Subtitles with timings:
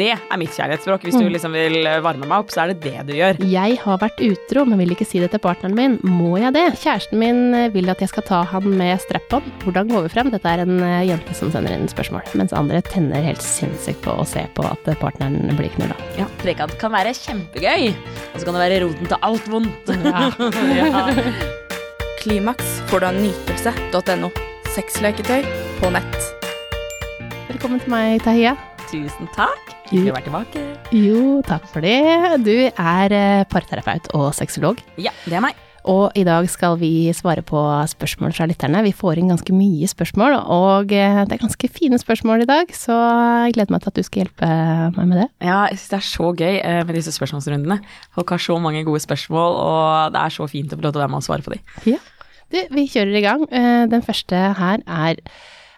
[0.00, 1.02] Det er mitt kjærlighetsspråk.
[1.04, 3.40] Hvis du liksom vil varme meg opp, så er det det du gjør.
[3.50, 5.98] Jeg har vært utro, men vil ikke si det til partneren min.
[6.06, 6.64] Må jeg det?
[6.80, 9.44] Kjæresten min eh, vil at jeg skal ta han med strap-on.
[9.64, 10.30] Hvordan går vi frem?
[10.32, 12.24] Dette er en eh, jente som sender inn spørsmål.
[12.40, 15.98] Mens andre tenner helt sinnssykt på å se på at eh, partneren blir knulla.
[16.16, 19.92] Ja, Trekant kan være kjempegøy, og så kan det være roten til alt vondt.
[20.80, 21.04] Ja.
[22.22, 24.32] Klimaks får du av nytelse.no.
[24.70, 25.44] Sexleketøy
[25.80, 26.20] på nett.
[27.50, 28.56] Velkommen til meg, Tahia.
[28.90, 29.70] Tusen takk.
[29.94, 30.08] Jo.
[30.10, 30.62] Å være tilbake.
[30.94, 31.96] Jo, takk for det.
[32.42, 34.80] Du er eh, parterapeut og sexolog.
[34.98, 35.58] Ja, det er meg.
[35.88, 37.56] Og i dag skal vi svare på
[37.88, 38.82] spørsmål fra lytterne.
[38.84, 42.74] Vi får inn ganske mye spørsmål, og eh, det er ganske fine spørsmål i dag,
[42.76, 42.96] så
[43.46, 44.50] jeg gleder meg til at du skal hjelpe
[44.98, 45.28] meg med det.
[45.48, 47.78] Ja, jeg synes det er så gøy eh, med disse spørsmålsrundene.
[48.18, 51.00] Folk har så mange gode spørsmål, og det er så fint å få lov til
[51.00, 51.64] å være med og svare på dem.
[51.94, 52.02] Ja.
[52.50, 53.46] Du, vi kjører i gang.
[53.54, 55.22] Eh, Den første her er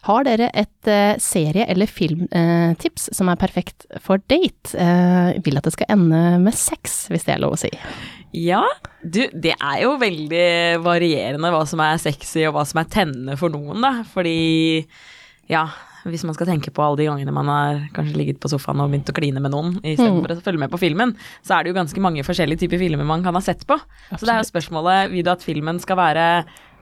[0.08, 4.72] Har dere et eh, serie- eller filmtips som er perfekt for date?
[4.74, 7.70] Eh, Vil at det skal ende med sex, hvis det er lov å si.
[8.34, 8.64] Ja,
[9.04, 13.38] du, det er jo veldig varierende hva som er sexy og hva som er tennende
[13.38, 13.92] for noen, da.
[14.10, 14.82] Fordi,
[15.52, 15.66] ja,
[16.08, 18.90] hvis man skal tenke på alle de gangene man har kanskje ligget på sofaen og
[18.90, 21.14] begynt å kline med noen istedenfor for å følge med på filmen,
[21.46, 23.78] så er det jo ganske mange forskjellige typer filmer man kan ha sett på.
[24.16, 26.26] Så det er jo spørsmålet, vil du at filmen skal være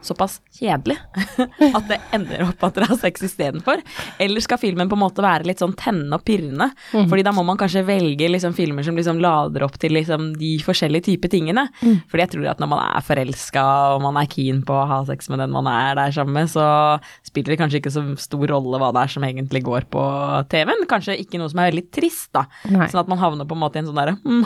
[0.05, 0.97] såpass kjedelig
[1.77, 3.83] at det ender opp at dere har sex istedenfor?
[4.23, 6.71] Eller skal filmen på en måte være litt sånn tennende og pirrende?
[6.93, 10.55] Fordi da må man kanskje velge liksom filmer som liksom lader opp til liksom de
[10.65, 11.67] forskjellige typer tingene.
[11.81, 13.65] Fordi jeg tror at når man er forelska
[13.97, 16.51] og man er keen på å ha sex med den man er der sammen med,
[16.53, 16.65] så
[17.27, 20.05] spiller det kanskje ikke så stor rolle hva det er som egentlig går på
[20.53, 20.87] TV-en.
[20.91, 22.47] Kanskje ikke noe som er veldig trist, da.
[22.71, 22.89] Nei.
[22.91, 24.45] Sånn at man havner på en måte i en sånn derre mm,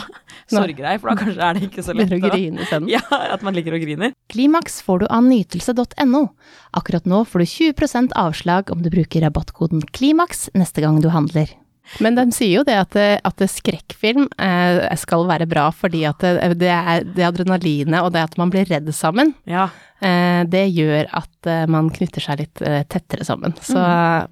[0.52, 2.70] sorggreie, for da kanskje er det ikke så lett Begynner å grine.
[2.94, 3.00] Ja,
[3.34, 4.12] at man ligger og griner.
[4.30, 6.28] Klimaks får du av nytelse.no.
[6.76, 11.52] Akkurat nå får du 20% avslag om du bruker rabattkoden KLIMAKS neste gang du handler.
[12.00, 12.94] Men de sier jo det at,
[13.28, 18.22] at skrekkfilm eh, skal være bra fordi at det, det er det adrenalinet og det
[18.24, 19.66] at man blir redd sammen, Ja.
[20.00, 23.52] eh, det gjør at eh, man knytter seg litt eh, tettere sammen.
[23.60, 23.76] Så,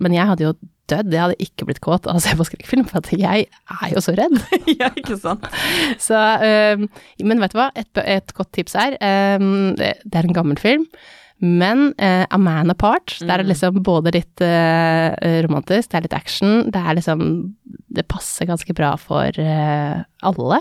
[0.00, 0.54] Men jeg hadde jo
[0.91, 3.88] dødd, jeg hadde ikke blitt kåt av å se på skrekkfilm, for at jeg er
[3.93, 4.37] jo så redd.
[4.81, 5.47] ja, ikke sant.
[6.06, 6.87] Så, um,
[7.22, 8.98] men vet du hva, et, et godt tips er,
[9.41, 10.87] um, det, det er en gammel film,
[11.42, 15.10] men uh, A Man Apart, der er det liksom både litt uh,
[15.42, 17.25] romantisk, det er litt action, det er liksom,
[17.98, 20.60] det passer ganske bra for uh, alle.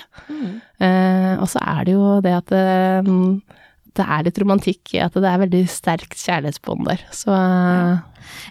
[0.81, 5.29] Eh, og så er det jo det at det er litt romantikk i at det
[5.29, 7.35] er veldig sterkt kjærlighetsbånd der, så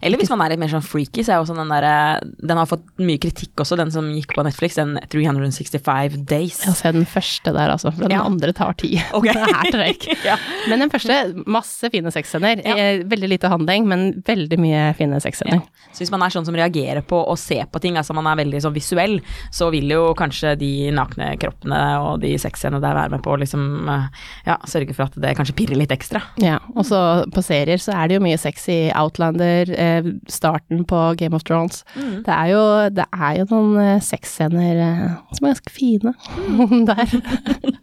[0.03, 1.92] Eller hvis man er litt mer sånn freaky, så er jo også den derre
[2.41, 6.60] Den har fått mye kritikk også, den som gikk på Netflix, den 365 Days.
[6.66, 8.25] Ja, se den første der altså, for den Ja.
[8.26, 9.00] andre tar tid.
[9.20, 9.32] Okay.
[9.41, 10.04] Den er treig.
[10.25, 10.36] ja.
[10.70, 11.16] Men den første,
[11.47, 12.60] masse fine sexscener.
[12.64, 12.76] Ja.
[12.76, 15.60] Eh, Veldig lite handling, men veldig mye fine sexscener.
[15.92, 18.38] Så hvis man er sånn som reagerer på å se på ting, altså man er
[18.41, 19.19] veldig sånn visuell,
[19.53, 23.38] så vil jo kanskje de nakne kroppene og de sexscenene der være med på å
[23.42, 24.06] liksom eh,
[24.47, 26.22] ja, sørge for at det kanskje pirrer litt ekstra.
[26.42, 27.00] Ja, og så
[27.34, 31.84] på serier så er det jo mye sexy Outlander, eh, starten på Game of Thrones.
[31.94, 32.64] Det er jo,
[32.94, 36.14] det er jo noen eh, sexscener eh, som er ganske fine
[36.91, 37.16] der.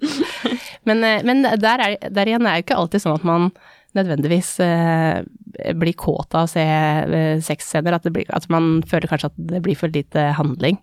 [0.87, 3.51] men, eh, men der, er, der igjen er det ikke alltid sånn at man
[3.97, 5.21] nødvendigvis eh,
[5.77, 9.63] blir kåt av å se eh, sexscener, at, blir, at man føler kanskje at det
[9.65, 10.79] blir for lite handling.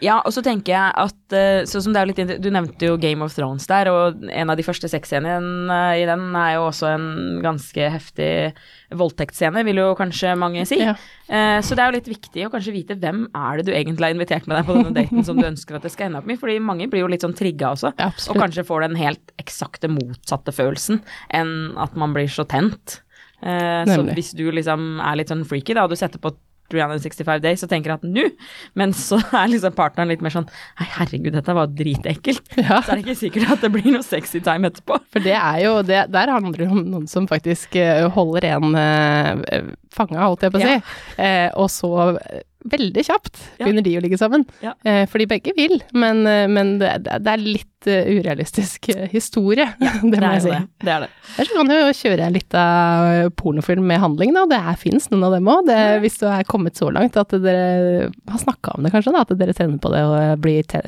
[0.00, 2.96] Ja, og så tenker jeg at eh, sånn som det er litt Du nevnte jo
[3.00, 6.88] Game of Thrones der, og en av de første sexscenene i den er jo også
[6.94, 7.08] en
[7.44, 8.30] ganske heftig
[8.96, 10.80] voldtektsscene, vil jo kanskje mange si.
[10.82, 10.96] Ja.
[11.28, 14.08] Eh, så det er jo litt viktig å kanskje vite hvem er det du egentlig
[14.08, 16.30] har invitert med deg på denne daten som du ønsker at det skal ende opp
[16.30, 19.34] med, fordi mange blir jo litt sånn trigga også, Ja, og kanskje får den helt
[19.40, 21.02] eksakte motsatte følelsen
[21.36, 23.00] enn at man blir så tent.
[23.40, 26.32] Eh, så hvis du liksom er litt sånn freaky, da, og du setter på
[26.72, 28.26] 365 Days og tenker at nå,
[28.78, 32.46] men så er liksom partneren litt mer sånn Nei, herregud, dette var dritekkelt.
[32.60, 32.80] Ja.
[32.84, 34.98] Så er det ikke sikkert at det blir noe sexy time etterpå.
[35.10, 38.76] For det er jo, det, der handler det om noen som faktisk eh, holder en
[38.76, 40.76] uh, fanga, holdt jeg på å si,
[41.24, 43.64] eh, og så eh, veldig kjapt Ja.
[43.64, 44.44] begynner de å ligge sammen.
[44.60, 44.74] Ja.
[44.84, 49.66] Eh, fordi begge vil, men, eh, men det, det er litt uh, urealistisk historie, historie,
[50.12, 50.50] det må jeg si.
[50.52, 50.84] det.
[50.84, 51.10] det er det.
[51.36, 54.44] Ellers kan du jo kjøre litt av pornofilm med handling, da.
[54.50, 55.70] Det fins noen av dem òg.
[56.04, 59.32] Hvis du er kommet så langt at dere har snakka om det, kanskje, da, at
[59.40, 60.82] dere tenner på det og blir te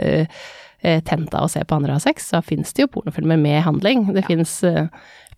[0.83, 3.63] eh, tent av å se på andre ha sex, så fins det jo pornofilmer med
[3.65, 4.11] handling.
[4.13, 4.59] Det fins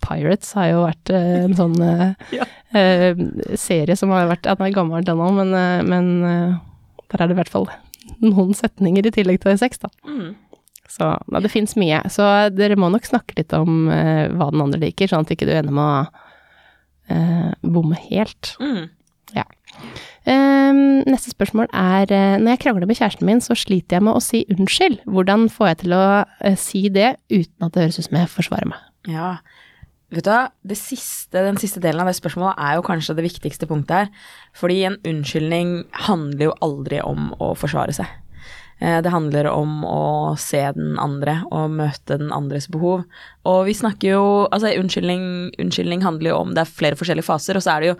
[0.05, 2.07] Pirates har jo vært eh, en sånn eh,
[2.39, 2.47] Ja.
[2.77, 3.25] eh,
[3.61, 6.13] serie som har vært Ja, den er gammel, den òg, men, eh, men
[7.11, 7.69] der er det i hvert fall
[8.25, 9.89] noen setninger i tillegg til sex, da.
[10.05, 10.35] Mm.
[10.91, 12.03] Så ja, det fins mye.
[12.13, 15.49] Så dere må nok snakke litt om eh, hva den andre liker, sånn at ikke
[15.49, 18.55] du ender med å eh, bomme helt.
[18.63, 18.91] Mm.
[20.31, 22.07] Ehm, neste spørsmål er
[22.39, 25.01] Når jeg krangler med kjæresten min, så sliter jeg med å si unnskyld.
[25.05, 28.31] Hvordan får jeg til å uh, si det uten at det høres ut som jeg
[28.33, 28.87] forsvarer meg?
[29.11, 29.33] Ja,
[30.13, 33.69] vet du hva, siste, den siste delen av det spørsmålet er jo kanskje det viktigste
[33.71, 34.29] punktet her.
[34.57, 38.11] Fordi en unnskyldning handler jo aldri om å forsvare seg.
[38.81, 43.05] Eh, Det handler om å se den andre og møte den andres behov.
[43.47, 47.57] Og vi snakker jo Altså, unnskyldning, unnskyldning handler jo om Det er flere forskjellige faser,
[47.57, 47.97] og så er det jo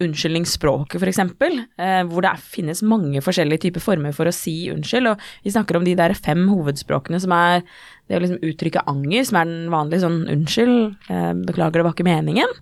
[0.00, 5.12] unnskyldningsspråket, f.eks., eh, hvor det finnes mange forskjellige typer former for å si unnskyld.
[5.12, 7.64] Og vi snakker om de der fem hovedspråkene som er
[8.10, 10.80] det å liksom uttrykke anger, som er den vanlige sånn unnskyld,
[11.12, 12.56] eh, beklager, det var ikke meningen.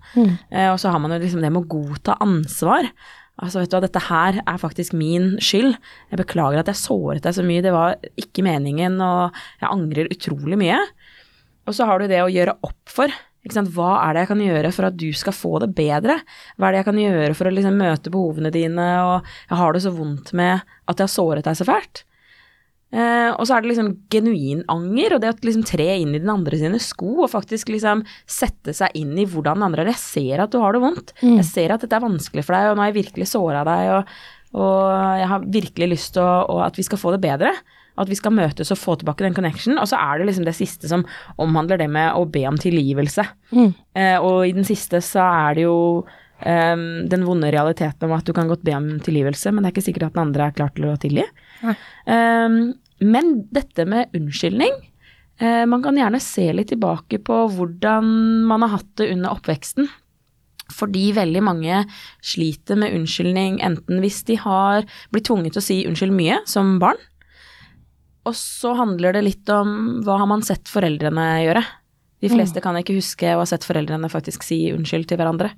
[0.51, 2.91] Eh, og så har man jo liksom det med å godta ansvar.
[3.39, 5.77] Altså, vet du hva, dette her er faktisk min skyld.
[6.11, 10.11] Jeg beklager at jeg såret deg så mye, det var ikke meningen, og jeg angrer
[10.11, 10.81] utrolig mye.
[11.69, 13.13] Og så har du det å gjøre opp for.
[13.55, 16.19] Hva er det jeg kan gjøre for at du skal få det bedre?
[16.57, 19.73] Hva er det jeg kan gjøre for å liksom møte behovene dine, og jeg har
[19.73, 22.03] det så vondt med at jeg har såret deg så fælt?
[22.89, 26.21] Eh, og så er det liksom genuin anger, og det å liksom tre inn i
[26.21, 29.91] den andre sine sko og faktisk liksom sette seg inn i hvordan den andre er.
[29.93, 32.71] Jeg ser at du har det vondt, jeg ser at dette er vanskelig for deg,
[32.71, 34.15] og nå har jeg virkelig såra deg, og,
[34.57, 37.53] og jeg har virkelig lyst til at vi skal få det bedre.
[37.99, 39.77] At vi skal møtes og få tilbake den connection.
[39.81, 41.05] Og så er det liksom det siste som
[41.41, 43.25] omhandler det med å be om tilgivelse.
[43.99, 45.77] Eh, og i den siste så er det jo
[46.39, 46.75] eh,
[47.11, 49.87] den vonde realiteten om at du kan godt be om tilgivelse, men det er ikke
[49.89, 51.25] sikkert at den andre er klar til å tilgi.
[52.07, 52.59] Eh,
[52.99, 54.73] men dette med unnskyldning
[55.39, 58.09] eh, Man kan gjerne se litt tilbake på hvordan
[58.49, 59.87] man har hatt det under oppveksten.
[60.69, 61.83] Fordi veldig mange
[62.21, 66.75] sliter med unnskyldning enten hvis de har blitt tvunget til å si unnskyld mye som
[66.81, 66.99] barn,
[68.27, 71.63] og så handler det litt om hva har man sett foreldrene gjøre.
[72.19, 75.53] De fleste kan ikke huske å ha sett foreldrene faktisk si unnskyld til hverandre.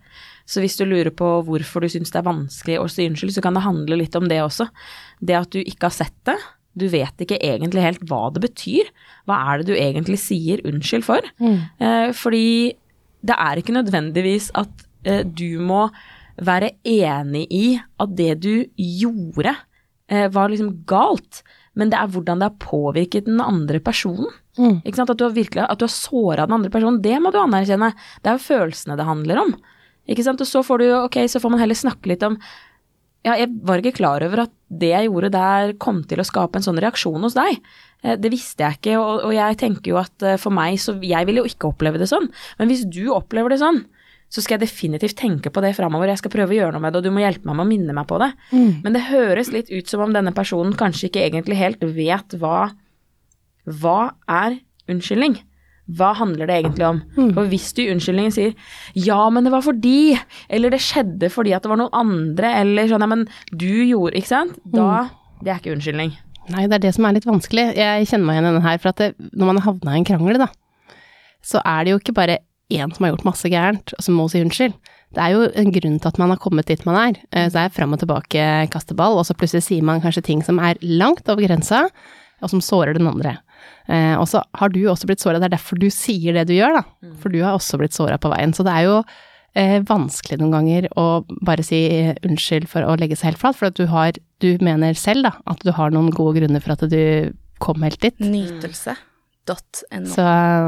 [0.46, 3.42] Så hvis du lurer på hvorfor du syns det er vanskelig å si unnskyld, så
[3.42, 4.68] kan det handle litt om det også.
[5.18, 6.38] Det at du ikke har sett det.
[6.78, 8.92] Du vet ikke egentlig helt hva det betyr.
[9.26, 11.26] Hva er det du egentlig sier unnskyld for?
[11.42, 12.46] Eh, fordi
[13.26, 15.88] det er ikke nødvendigvis at eh, du må
[16.42, 17.66] være enig i
[18.02, 19.56] at det du gjorde,
[20.14, 21.42] eh, var liksom galt.
[21.80, 24.28] Men det er hvordan det har påvirket den andre personen.
[24.84, 25.10] Ikke sant?
[25.14, 27.94] At du har virkelig at du har såra den andre personen, det må du anerkjenne.
[28.22, 29.54] Det er jo følelsene det handler om.
[30.12, 30.42] Ikke sant?
[30.44, 32.36] Og så får du jo, ok, så får man heller snakke litt om
[33.22, 34.52] ja, jeg var ikke klar over at
[34.82, 37.60] det jeg gjorde der kom til å skape en sånn reaksjon hos deg.
[38.02, 40.96] Eh, Det visste jeg ikke, og, og jeg tenker jo at eh, for meg, så
[41.06, 42.26] jeg vil jo ikke oppleve det sånn.
[42.58, 43.84] Men hvis du opplever det sånn,
[44.32, 46.08] så skal jeg definitivt tenke på det framover.
[46.08, 47.70] Jeg skal prøve å gjøre noe med det, og du må hjelpe meg med å
[47.72, 48.32] minne meg på det.
[48.86, 52.72] Men det høres litt ut som om denne personen kanskje ikke egentlig helt vet hva
[53.68, 54.56] Hva er
[54.90, 55.36] unnskyldning?
[55.92, 57.02] Hva handler det egentlig om?
[57.36, 58.56] For hvis du i unnskyldningen sier
[58.96, 60.18] 'ja, men det var fordi',
[60.50, 64.16] eller 'det skjedde fordi at det var noen andre', eller sånn 'ja, men du gjorde',
[64.16, 64.58] ikke sant?
[64.66, 65.10] Da
[65.44, 66.16] Det er ikke unnskyldning.
[66.50, 67.76] Nei, det er det som er litt vanskelig.
[67.76, 69.98] Jeg kjenner meg igjen i denne her, for at det, når man har havna i
[69.98, 70.48] en krangel, da,
[71.42, 72.38] så er det jo ikke bare
[72.72, 74.74] én som har gjort masse gærent, og som må si unnskyld.
[75.12, 77.20] Det er jo en grunn til at man har kommet dit man er.
[77.36, 80.42] Eh, Så det er fram og tilbake kasteball, og så plutselig sier man kanskje ting
[80.44, 81.90] som er langt over grensa,
[82.42, 83.38] og som sårer den andre.
[83.90, 86.54] Eh, Og så har du også blitt såra, det er derfor du sier det du
[86.56, 86.84] gjør, da.
[87.20, 88.54] For du har også blitt såra på veien.
[88.56, 89.04] Så det er jo
[89.54, 91.82] eh, vanskelig noen ganger å bare si
[92.24, 95.34] unnskyld for å legge seg helt flat, for at du har, du mener selv da,
[95.46, 98.16] at du har noen gode grunner for at du kom helt dit.
[99.52, 100.14] Nytelse.no.
[100.16, 100.26] Så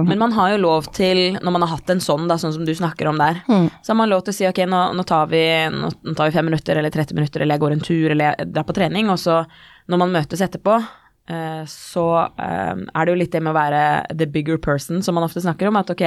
[0.07, 2.65] Men man har jo lov til, når man har hatt en sånn, da, sånn som
[2.67, 3.69] du snakker om der, Mm.
[3.81, 6.29] så har man lov til å si ok, nå, nå, tar vi, nå, nå tar
[6.29, 8.73] vi fem minutter eller 30 minutter, eller jeg går en tur, eller jeg drar på
[8.75, 9.45] trening, og så
[9.89, 10.77] når man møtes etterpå,
[11.29, 12.05] eh, så
[12.39, 15.41] eh, er det jo litt det med å være the bigger person, som man ofte
[15.43, 16.03] snakker om, at ok,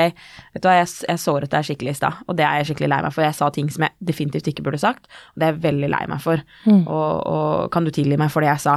[0.54, 2.88] vet du hva, jeg, jeg såret deg skikkelig i stad, og det er jeg skikkelig
[2.95, 3.23] lei meg for.
[3.25, 6.04] Jeg sa ting som jeg definitivt ikke burde sagt, og det er jeg veldig lei
[6.09, 6.42] meg for.
[6.66, 8.76] Og, og kan du tilgi meg for det jeg sa?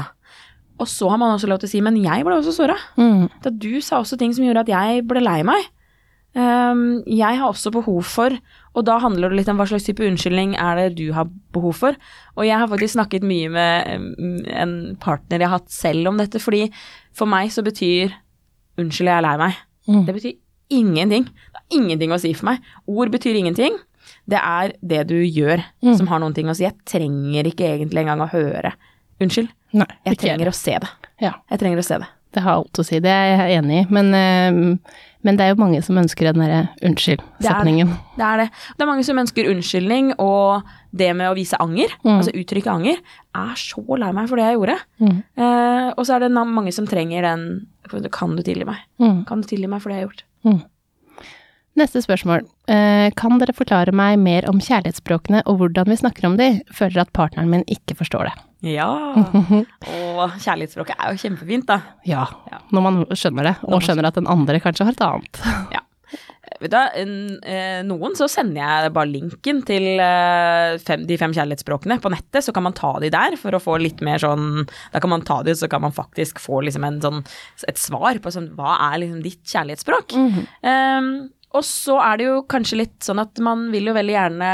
[0.80, 2.78] Og så har man også lov til å si, men jeg ble også såra.
[2.98, 5.68] mm, Da du sa også ting som gjorde at jeg ble lei meg.
[6.38, 8.30] Um, jeg har også behov for,
[8.78, 11.74] og da handler det litt om hva slags type unnskyldning er det du har behov
[11.74, 11.98] for.
[12.38, 16.40] Og jeg har faktisk snakket mye med en partner jeg har hatt selv om dette,
[16.40, 16.68] fordi
[17.18, 18.14] for meg så betyr
[18.80, 19.58] unnskyld, jeg er lei meg.
[19.90, 20.06] Mm.
[20.06, 20.38] Det betyr
[20.70, 21.26] ingenting.
[21.26, 22.62] Det har ingenting å si for meg.
[22.88, 23.76] Ord betyr ingenting.
[24.30, 25.66] Det er det du gjør
[25.98, 26.64] som har noen ting å si.
[26.64, 28.76] Jeg trenger ikke egentlig engang å høre
[29.20, 29.50] unnskyld.
[29.74, 30.90] Nei, Jeg trenger å se det.
[31.22, 32.08] Ja, Jeg trenger å se det.
[32.34, 34.96] det har alt å si, det er jeg enig i, men, eh,
[35.26, 37.90] men det er jo mange som ønsker den derre Det er unnskyld-setningen.
[38.16, 38.50] Det er det.
[38.78, 40.64] Det er mange som ønsker unnskyldning, og
[40.96, 42.98] det med å vise anger, altså uttrykke anger,
[43.36, 44.78] er så lei meg for det jeg gjorde.
[45.02, 45.24] Mm.
[45.38, 47.68] Eh, og så er det mange som trenger den
[48.12, 48.78] Kan du tilgi meg?
[49.02, 49.26] Mm.
[49.26, 50.24] Kan du tilgi meg for det jeg har gjort?
[50.46, 50.60] Mm.
[51.80, 52.44] Neste spørsmål.
[52.68, 56.62] Eh, kan dere forklare meg mer om kjærlighetsspråkene og hvordan vi snakker om de?
[56.76, 58.34] Føler at partneren min ikke forstår det.
[58.66, 58.90] Ja.
[59.94, 61.78] Og kjærlighetsspråket er jo kjempefint, da.
[62.08, 62.60] Ja, Ja.
[62.76, 65.44] når man skjønner det, og skjønner at den andre kanskje har et annet.
[65.76, 65.84] Ja.
[66.60, 66.78] Vet du,
[67.46, 72.42] eh, noen så sender jeg bare linken til eh, fem, de fem kjærlighetsspråkene på nettet,
[72.44, 75.22] så kan man ta de der for å få litt mer sånn Da kan man
[75.24, 77.22] ta de, så kan man faktisk få liksom en sånn,
[77.70, 80.18] et svar på sånn Hva er liksom ditt kjærlighetsspråk?
[80.18, 84.50] Um, og så er det jo kanskje litt sånn at man vil jo veldig gjerne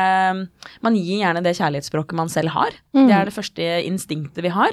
[0.86, 2.72] Man gir gjerne det kjærlighetsspråket man selv har.
[2.96, 4.72] Det er det første instinktet vi har.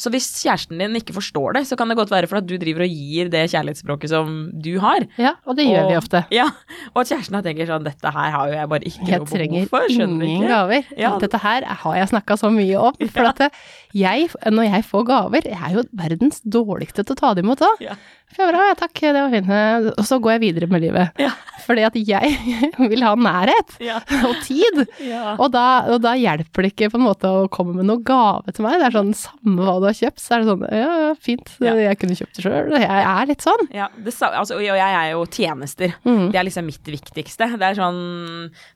[0.00, 2.54] Så hvis kjæresten din ikke forstår det, så kan det godt være for at du
[2.62, 5.04] driver og gir det kjærlighetsspråket som du har.
[5.18, 6.22] Ja, og det gjør vi ofte.
[6.34, 6.46] Ja,
[6.94, 9.68] og at kjæresten tenker sånn Dette her har jo jeg bare ikke Jeg noe behov
[9.74, 9.88] for.
[9.90, 10.54] Skjønner trenger ingen ikke?
[10.54, 10.88] gaver.
[11.04, 11.12] Ja.
[11.26, 13.00] Dette her har jeg snakka så mye om.
[13.14, 13.32] For Ja.
[13.34, 13.60] at
[13.94, 17.62] jeg, når jeg får gaver, jeg er jo verdens dårligste til å ta det imot
[17.66, 17.82] òg.
[17.84, 17.94] Ja.
[18.34, 19.50] For jeg bare, ja, takk, det var fint.
[19.98, 21.12] Og så går jeg videre med livet.
[21.22, 21.30] Ja.
[21.64, 22.34] Fordi at jeg
[22.92, 24.00] vil ha nærhet Ja.
[24.28, 24.82] og tid.
[25.04, 25.34] Ja.
[25.38, 28.52] Og da, og da hjelper det ikke på en måte å komme med noe gave
[28.54, 28.78] til meg.
[28.82, 31.74] Det er sånn samme hva du har kjøpt, så er det sånn ja, fint, Ja.
[31.80, 32.72] jeg kunne kjøpt det sjøl.
[32.78, 33.66] Jeg er litt sånn.
[33.74, 35.94] Ja, det, altså, og jeg er jo tjenester.
[36.04, 36.28] Mm.
[36.34, 37.50] Det er liksom mitt viktigste.
[37.58, 38.00] Det er sånn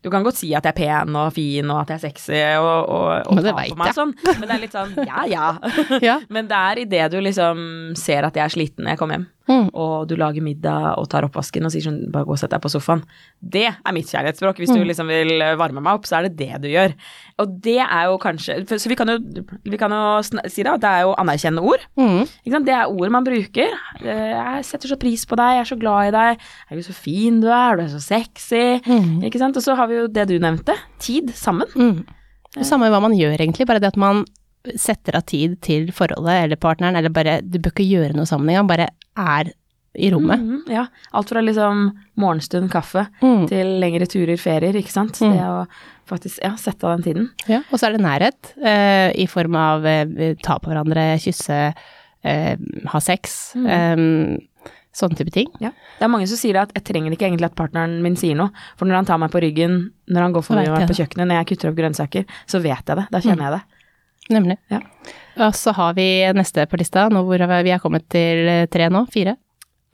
[0.05, 2.41] Du kan godt si at jeg er pen og fin og at jeg er sexy
[2.59, 3.97] og, og, og ta på meg jeg.
[3.99, 5.49] sånn, men det er litt sånn ja ja.
[6.09, 6.19] Ja.
[6.33, 7.61] Men det er idet du liksom
[7.99, 9.71] ser at jeg er sliten når jeg kommer hjem, Mm.
[9.73, 12.61] og du lager middag og tar oppvasken og sier sånn bare gå og sett deg
[12.61, 13.03] på sofaen.
[13.41, 14.59] Det er mitt kjærlighetsspråk.
[14.61, 14.77] Hvis Mm.
[14.77, 16.93] du liksom vil varme meg opp, så er det det du gjør.
[17.39, 19.19] Og det er jo kanskje Så vi kan jo,
[19.65, 21.81] vi kan jo si da, at det er jo anerkjennende ord.
[21.97, 22.65] Mm.
[22.65, 23.69] Det er ord man bruker.
[24.05, 26.39] Jeg setter så pris på deg, jeg er så glad i deg.
[26.69, 28.81] Herregud, så fin du er, du er så sexy.
[28.85, 29.23] Mm.
[29.25, 29.57] Ikke sant?
[29.57, 30.77] Og så har vi jo det du nevnte.
[30.99, 31.67] Tid sammen.
[31.75, 32.05] Mm.
[32.55, 34.25] Det samme hva man gjør egentlig, bare det at man
[34.77, 38.51] setter av tid til forholdet eller partneren, eller bare Du bør ikke gjøre noe sammen
[38.51, 39.53] engang, bare er
[39.99, 40.39] i rommet.
[40.39, 40.85] Mm, ja.
[41.17, 41.87] Alt fra liksom
[42.21, 43.49] morgenstund, kaffe, Mm.
[43.49, 45.19] til lengre turer, ferier, ikke sant.
[45.21, 45.33] Mm.
[45.33, 45.67] Det å
[46.07, 47.31] faktisk ja, sette av den tiden.
[47.49, 51.75] Ja, og så er det nærhet, eh, i form av eh, ta på hverandre, kysse,
[52.25, 53.67] eh, ha sex, Mm.
[53.67, 54.39] eh,
[54.95, 55.49] sånne type ting.
[55.61, 55.71] Ja.
[55.99, 58.51] Det er mange som sier at jeg trenger ikke egentlig at partneren min sier noe,
[58.77, 61.39] for når han tar meg på ryggen, når han går forbi meg på kjøkkenet, når
[61.45, 63.07] jeg kutter opp grønnsaker, så vet jeg det.
[63.11, 63.63] Da kjenner jeg det.
[64.31, 64.59] Nemlig.
[64.73, 64.81] Ja.
[65.39, 68.89] Og så har vi neste på lista, nå hvor vi er kommet til eh, tre
[68.93, 69.37] nå, fire.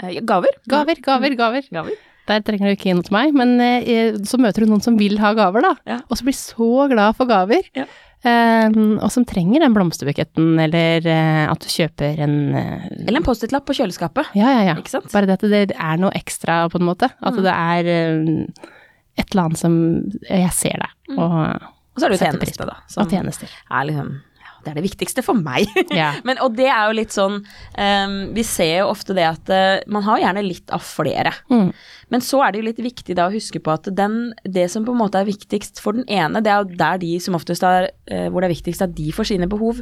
[0.02, 0.56] Eh, Gaver.
[0.68, 1.68] Gaver, gaver, gaver.
[1.70, 2.00] Gaver.
[2.26, 4.96] Der trenger du ikke gi noe til meg, men eh, så møter du noen som
[4.98, 5.74] vil ha gaver, da.
[5.86, 5.98] Ja.
[6.08, 7.66] Og som blir så glad for gaver.
[7.76, 7.84] Ja.
[8.24, 8.72] Eh,
[9.04, 13.76] og som trenger den blomsterbuketten, eller eh, at du kjøper en Eller en Post-It-lapp på
[13.76, 14.32] kjøleskapet.
[14.40, 14.76] Ja, ja, ja.
[14.80, 15.10] Ikke sant?
[15.12, 17.10] Bare det at det er noe ekstra, på en måte.
[17.20, 17.42] At Mm.
[17.44, 17.92] det er
[19.20, 19.74] et eller annet som
[20.24, 21.18] Jeg ser deg, Mm.
[21.20, 22.78] og, Og så er det jo tjeneste, da.
[22.90, 24.08] Som er liksom
[24.42, 25.70] ja, Det er det viktigste for meg.
[25.94, 26.12] Ja.
[26.26, 29.82] Men, og det er jo litt sånn um, Vi ser jo ofte det at uh,
[29.86, 31.34] man har gjerne litt av flere.
[31.52, 31.70] Mm.
[32.14, 34.86] Men så er det jo litt viktig da å huske på at den, det som
[34.86, 37.64] på en måte er viktigst for den ene, det er jo der de som oftest
[37.66, 39.80] er eh, Hvor det er viktigst at de får sine behov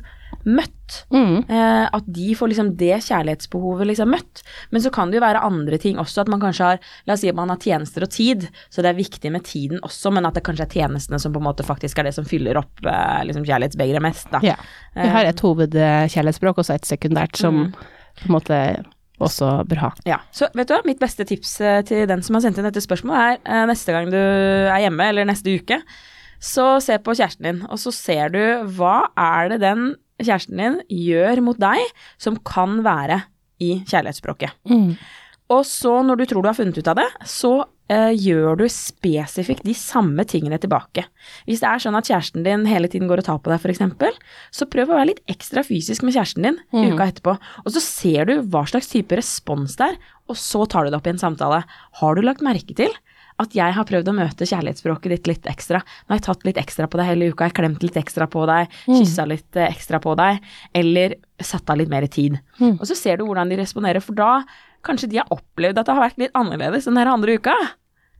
[0.49, 0.97] møtt.
[1.13, 1.45] Mm.
[1.45, 4.41] Eh, at de får liksom det kjærlighetsbehovet liksom møtt.
[4.73, 7.23] Men så kan det jo være andre ting også, at man kanskje har La oss
[7.23, 10.27] si at man har tjenester og tid, så det er viktig med tiden også, men
[10.29, 12.81] at det kanskje er tjenestene som på en måte faktisk er det som fyller opp
[12.87, 14.41] eh, liksom kjærlighetsbegeret mest, da.
[14.47, 14.57] Ja.
[14.97, 17.73] Vi har et hovedkjærlighetsspråk og så et sekundært som Mm.
[18.23, 18.57] på en måte
[19.27, 19.91] også bør ha.
[20.09, 22.69] Ja, så vet du hva, mitt beste tips eh, til den som har sendt inn
[22.69, 25.81] dette spørsmålet er eh, neste gang du er hjemme, eller neste uke,
[26.43, 28.43] så se på kjæresten din, og så ser du
[28.77, 31.83] hva er det den kjæresten din gjør mot deg
[32.21, 33.23] som kan være
[33.63, 34.57] i kjærlighetsspråket.
[34.71, 34.97] Mm.
[35.53, 37.53] Og så når du tror du har funnet ut av det, så
[38.17, 41.05] gjør du spesifikt de samme tingene tilbake.
[41.49, 44.19] Hvis det er sånn at kjæresten din hele tiden går og tar på deg f.eks.,
[44.55, 46.93] så prøv å være litt ekstra fysisk med kjæresten din mm.
[46.93, 47.37] uka etterpå.
[47.65, 49.99] Og så ser du hva slags type respons det er,
[50.31, 51.63] og så tar du det opp i en samtale.
[52.01, 52.95] Har du lagt merke til
[53.41, 55.81] at jeg har prøvd å møte kjærlighetsspråket ditt litt ekstra.
[55.83, 58.29] Nå har jeg tatt litt ekstra på deg hele uka, jeg har klemt litt ekstra
[58.31, 58.99] på deg, Mm.
[59.01, 60.43] kyssa litt eh, ekstra på deg,
[60.75, 62.39] eller satt av litt mer tid.
[62.61, 62.79] Mm.
[62.79, 64.45] Og så ser du hvordan de responderer, for da
[64.85, 67.55] kanskje de har opplevd at det har vært litt annerledes den andre uka.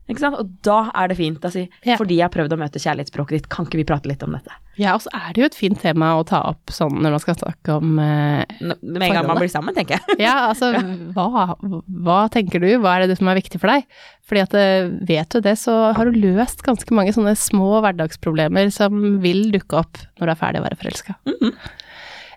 [0.09, 1.95] Og da er det fint å si, Ja.
[1.95, 4.51] fordi jeg har prøvd å møte kjærlighetsspråket ditt, kan ikke vi prate litt om dette?
[4.75, 7.21] Ja, og så er det jo et fint tema å ta opp sånn når man
[7.21, 10.17] skal snakke om eh, Med en gang man blir sammen, tenker jeg.
[10.19, 10.73] Ja, altså,
[11.15, 12.67] hva, hva tenker du?
[12.81, 13.85] Hva er det som er viktig for deg?
[14.27, 18.73] Fordi at eh, vet du det, så har du løst ganske mange sånne små hverdagsproblemer
[18.73, 21.15] som vil dukke opp når du er ferdig å være forelska.
[21.29, 21.53] Mhm.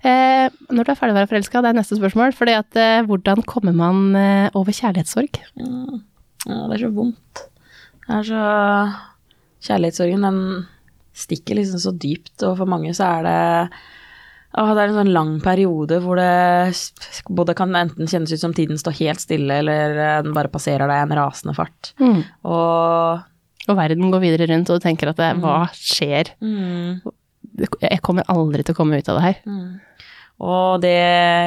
[0.06, 2.36] eh, når du er ferdig å være forelska, det er neste spørsmål.
[2.36, 5.40] Fordi at eh, hvordan kommer man eh, over kjærlighetssorg?
[5.58, 6.02] Mm.
[6.46, 7.46] Ja, det er så vondt.
[8.06, 8.42] Det er så
[9.66, 10.66] Kjærlighetssorgen, den
[11.16, 13.38] stikker liksom så dypt, og for mange så er det
[14.56, 16.76] Åh, det er en sånn lang periode hvor det
[17.28, 20.88] både kan enten kjennes ut som tiden står helt stille, eller eh, den bare passerer
[20.88, 21.90] deg i en rasende fart.
[22.00, 22.22] Mm.
[22.48, 23.26] Og
[23.68, 26.30] Og verden går videre rundt, og du tenker at det, hva skjer?
[26.40, 27.02] mm,
[27.82, 29.42] Jeg kommer aldri til å komme ut av det her.
[29.44, 29.68] mm.
[30.46, 30.96] Og det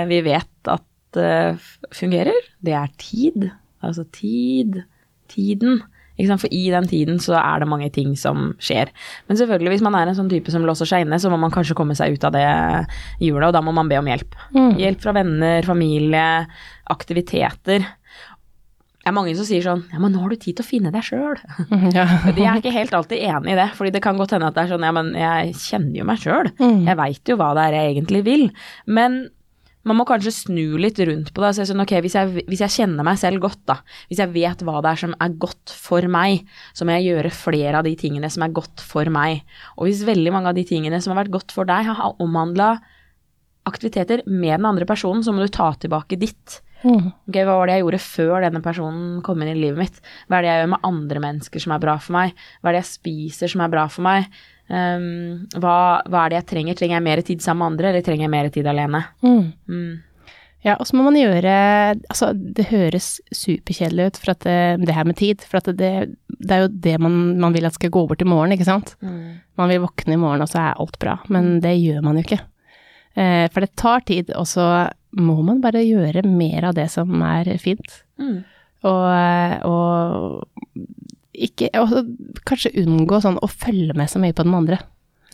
[0.09, 3.51] vi vet at uh, fungerer, det er tid.
[3.85, 4.83] Altså tid,
[5.29, 5.81] tiden.
[6.27, 8.91] For i den tiden så er det mange ting som skjer.
[9.29, 11.53] Men selvfølgelig, hvis man er en sånn type som låser seg inne, så må man
[11.53, 12.47] kanskje komme seg ut av det
[13.23, 14.35] hjulet, og da må man be om hjelp.
[14.55, 14.73] Mm.
[14.81, 16.27] Hjelp fra venner, familie,
[16.91, 17.87] aktiviteter.
[18.99, 20.91] Det er mange som sier sånn Ja, men nå har du tid til å finne
[20.93, 21.39] deg sjøl.
[21.95, 22.05] Ja.
[22.35, 24.65] De er ikke helt alltid enig i det, fordi det kan godt hende at det
[24.65, 26.51] er sånn Ja, men jeg kjenner jo meg sjøl.
[26.59, 26.83] Mm.
[26.85, 28.45] Jeg veit jo hva det er jeg egentlig vil.
[28.99, 29.21] Men
[29.87, 32.63] man må kanskje snu litt rundt på det og si sånn ok, hvis jeg, hvis
[32.65, 33.77] jeg kjenner meg selv godt, da,
[34.09, 36.43] hvis jeg vet hva det er som er godt for meg,
[36.75, 39.45] så må jeg gjøre flere av de tingene som er godt for meg.
[39.77, 42.73] Og hvis veldig mange av de tingene som har vært godt for deg, har omhandla
[43.69, 46.59] aktiviteter med den andre personen, så må du ta tilbake ditt.
[46.83, 47.11] Mm.
[47.27, 49.99] Okay, hva var det jeg gjorde før denne personen kom inn i livet mitt?
[50.27, 52.47] Hva er det jeg gjør med andre mennesker som er bra for meg?
[52.59, 54.29] Hva er det jeg spiser som er bra for meg?
[54.69, 56.77] Um, hva, hva er det jeg trenger?
[56.77, 59.01] Trenger jeg mer tid sammen med andre, eller trenger jeg mer tid alene?
[59.25, 59.47] Mm.
[59.65, 59.89] Mm.
[60.65, 61.51] Ja, og så må man gjøre
[62.11, 65.91] Altså, det høres superkjedelig ut for at det, det her med tid, for at det,
[66.35, 68.95] det er jo det man, man vil at skal gå bort i morgen, ikke sant?
[69.59, 72.25] Man vil våkne i morgen, og så er alt bra, men det gjør man jo
[72.27, 72.41] ikke.
[73.15, 74.67] Eh, for det tar tid, og så
[75.17, 78.01] må man bare gjøre mer av det som er fint.
[78.21, 78.43] Mm.
[78.89, 80.85] Og, og
[81.47, 82.03] ikke også,
[82.47, 84.79] Kanskje unngå sånn å følge med så mye på den andre.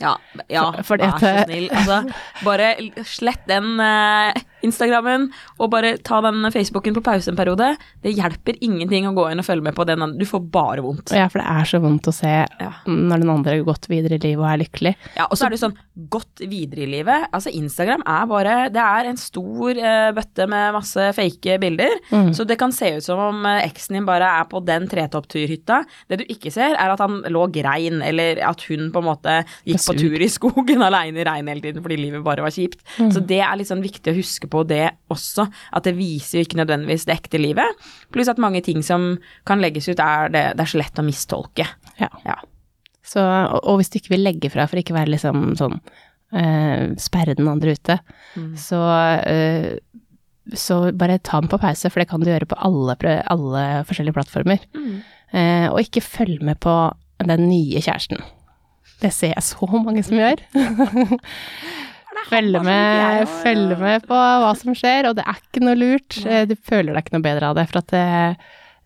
[0.00, 0.12] Ja,
[0.52, 1.70] ja vær så snill.
[1.72, 2.02] Altså,
[2.44, 2.74] bare
[3.08, 5.28] slett den eh, Instagrammen,
[5.60, 7.74] og bare ta den Facebooken på pause en periode.
[8.02, 10.04] Det hjelper ingenting å gå inn og følge med på den.
[10.18, 11.12] Du får bare vondt.
[11.16, 12.72] Ja, for det er så vondt å se Ja.
[12.86, 14.94] når den andre har gått videre i livet og er lykkelig.
[15.16, 15.76] Ja, og så er det sånn
[16.08, 17.28] godt videre i livet.
[17.32, 21.92] Altså, Instagram er bare Det er en stor eh, bøtte med masse fake bilder.
[22.10, 22.32] Mm.
[22.34, 25.84] Så det kan se ut som om eh, eksen din bare er på den tretoppturhytta.
[26.08, 29.36] Det du ikke ser, er at han lå grein, eller at hun på en måte
[29.66, 32.82] gikk på tur i skogen aleine i regn hele tiden fordi livet bare var kjipt.
[32.98, 36.46] Så det er litt sånn viktig å huske på det også, at det viser jo
[36.46, 37.86] ikke nødvendigvis det ekte livet.
[38.14, 39.14] Pluss at mange ting som
[39.48, 41.68] kan legges ut, er det, det er så lett å mistolke.
[42.00, 42.10] Ja.
[42.26, 42.40] Ja.
[43.06, 45.78] Så, og, og hvis du ikke vil legge fra for ikke være liksom sånn
[46.34, 47.98] eh, sperre den andre ute,
[48.58, 48.80] så,
[49.22, 49.76] eh,
[50.54, 52.96] så bare ta den på pause, for det kan du gjøre på alle,
[53.30, 54.64] alle forskjellige plattformer.
[55.32, 56.74] Eh, og ikke følg med på
[57.26, 58.20] den nye kjæresten.
[59.02, 60.40] Det ser jeg så mange som gjør.
[62.30, 66.16] Følge med, følge med på hva som skjer, og det er ikke noe lurt.
[66.26, 68.04] Eh, Du føler deg ikke noe bedre av det, for at det,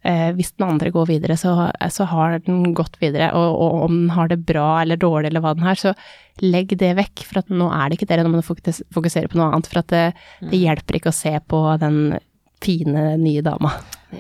[0.05, 1.55] eh, hvis den andre går videre, så,
[1.95, 3.31] så har den gått videre.
[3.39, 5.95] Og, og om den har det bra eller dårlig eller hva den har, så
[6.43, 7.25] legg det vekk.
[7.29, 9.71] For at nå er det ikke det, nå må du fokusere på noe annet.
[9.71, 10.05] For at det,
[10.51, 12.19] det hjelper ikke å se på den
[12.61, 13.77] fine, nye dama.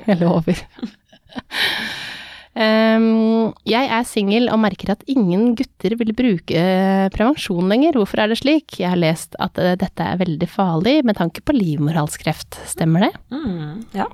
[0.06, 0.64] Jeg lover.
[2.58, 7.98] Ehm, jeg er singel og merker at ingen gutter vil bruke eh, prevensjon lenger.
[8.00, 8.80] Hvorfor er det slik?
[8.80, 12.58] Jeg har lest at eh, dette er veldig farlig med tanke på livmorhalskreft.
[12.72, 13.12] Stemmer det?
[13.30, 14.08] Mm, ja,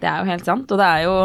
[0.00, 0.72] det er jo helt sant.
[0.72, 1.16] Og det er jo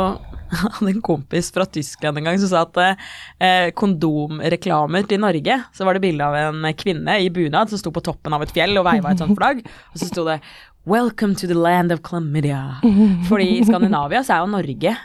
[0.48, 5.58] Jeg hadde en kompis fra Tyskland en gang som sa at eh, kondomreklamer til Norge,
[5.76, 8.54] så var det bilde av en kvinne i bunad som sto på toppen av et
[8.56, 9.60] fjell og veiva et sånt flagg,
[9.92, 10.40] og så sto det
[10.88, 12.80] 'Welcome to the land of chlamydia'.
[13.28, 14.96] Fordi i Skandinavia så er jo Norge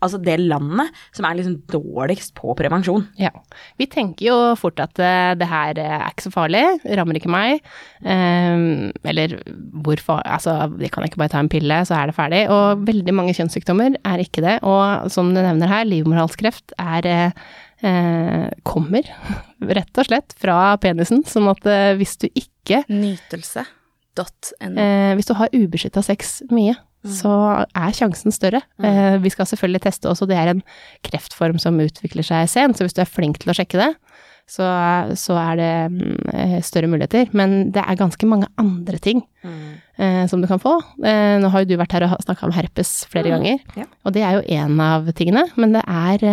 [0.00, 3.06] altså det landet som er liksom dårligst på prevensjon.
[3.20, 3.32] Ja.
[3.80, 6.64] Vi tenker jo fort at eh, det her eh, er ikke så farlig,
[6.98, 7.64] rammer ikke meg.
[8.00, 9.38] Um, eller
[9.84, 12.44] hvorfor Altså, vi kan ikke bare ta en pille, så er det ferdig.
[12.52, 14.58] Og veldig mange kjønnssykdommer er ikke det.
[14.66, 17.50] Og som du nevner her, livmorhalskreft er uh,
[17.82, 19.02] eh, kommer
[19.78, 21.24] rett og slett fra penisen.
[21.26, 24.70] Sånn at eh, hvis du ikke Nytelse.no.
[24.76, 27.32] eh, Hvis du har ubeskytta sex mye, så
[27.64, 28.60] er sjansen større.
[28.84, 30.62] Eh, vi skal selvfølgelig teste også, det er en
[31.06, 33.92] kreftform som utvikler seg sent, så hvis du er flink til å sjekke det,
[34.50, 34.66] så,
[35.18, 37.28] så er det mm, eh, større muligheter.
[37.36, 40.76] Men det er ganske mange andre ting eh, som du kan få.
[41.06, 43.86] Eh, nå har jo du vært her og snakka om herpes flere ganger, ja.
[44.04, 46.26] og det er jo en av tingene, men det er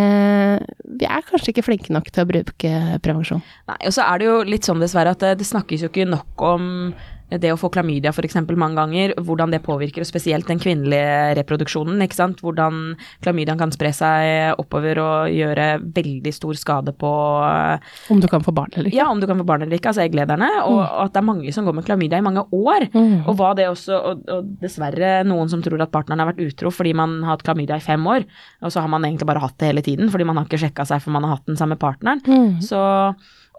[0.98, 2.72] Vi er kanskje ikke flinke nok til å bruke
[3.04, 3.44] prevensjon.
[3.70, 6.08] Nei, og så er det jo litt sånn dessverre at det, det snakkes jo ikke
[6.08, 6.66] nok om
[7.28, 8.38] det å få klamydia f.eks.
[8.56, 12.00] mange ganger, hvordan det påvirker, og spesielt den kvinnelige reproduksjonen.
[12.04, 12.40] ikke sant?
[12.44, 17.12] Hvordan klamydiaen kan spre seg oppover og gjøre veldig stor skade på
[18.12, 19.00] Om du kan få barn eller ikke.
[19.00, 20.48] Ja, om du kan få barn eller ikke, altså egglederne.
[20.64, 22.88] Og, og at det er mange som går med klamydia i mange år.
[22.94, 23.26] Mm.
[23.28, 26.72] Og hva det også, og, og dessverre noen som tror at partneren har vært utro
[26.72, 28.24] fordi man har hatt klamydia i fem år,
[28.64, 30.86] og så har man egentlig bare hatt det hele tiden fordi man har ikke sjekka
[30.88, 32.22] seg for man har hatt den samme partneren.
[32.24, 32.58] Mm.
[32.64, 32.80] Så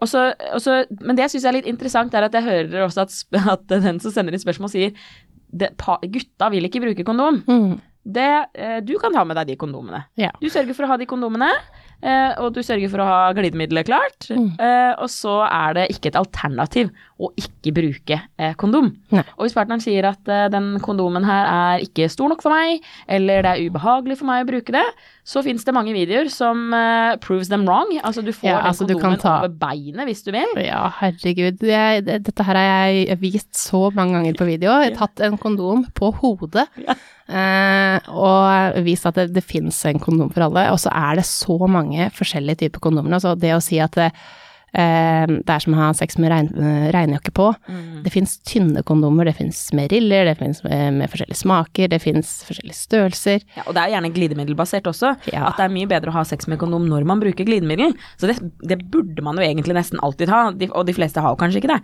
[0.00, 3.18] Og så, men det jeg syns er litt interessant, er at jeg hører også at,
[3.56, 4.96] at den som sender inn spørsmål, sier
[5.50, 7.42] det, pa, gutta vil ikke bruke kondom.
[7.48, 7.78] Mm.
[8.00, 10.04] Det, eh, du kan ha med deg de kondomene.
[10.18, 10.30] Ja.
[10.40, 11.50] Du sørger for å ha de kondomene,
[12.00, 14.30] eh, og du sørger for å ha glidemiddelet klart.
[14.32, 14.54] Mm.
[14.56, 18.90] Eh, og så er det ikke et alternativ å ikke bruke eh, kondom.
[19.12, 19.22] Nei.
[19.36, 22.80] Og hvis partneren sier at eh, den kondomen her er ikke stor nok for meg,
[23.06, 24.84] eller det er ubehagelig for meg å bruke det,
[25.30, 27.92] så fins det mange videoer som eh, proves them wrong.
[28.00, 30.56] Altså du får Ja, altså, den kondomen ta- over beinet hvis du vil.
[30.64, 31.60] Ja, herregud.
[31.68, 34.72] Jeg, dette her har jeg vist så mange ganger på video.
[34.80, 36.66] Jeg har tatt en kondom på hodet.
[37.30, 40.66] Eh, og vist at det, det fins en kondom for alle.
[40.74, 43.18] Og så er det så mange forskjellige typer kondomer.
[43.20, 44.36] Altså det å si at det, eh,
[44.72, 47.48] det er som å ha sex med regn, eh, regnjakke på.
[48.04, 52.00] Det fins tynne kondomer, det fins med riller, det fins med, med forskjellige smaker, det
[52.02, 53.44] fins forskjellige størrelser.
[53.56, 55.14] Ja, og det er gjerne glidemiddelbasert også.
[55.32, 55.48] Ja.
[55.50, 57.96] At det er mye bedre å ha sex med kondom når man bruker glidemiddel.
[58.20, 61.40] Så det, det burde man jo egentlig nesten alltid ha, og de fleste har jo
[61.40, 61.80] kanskje ikke det.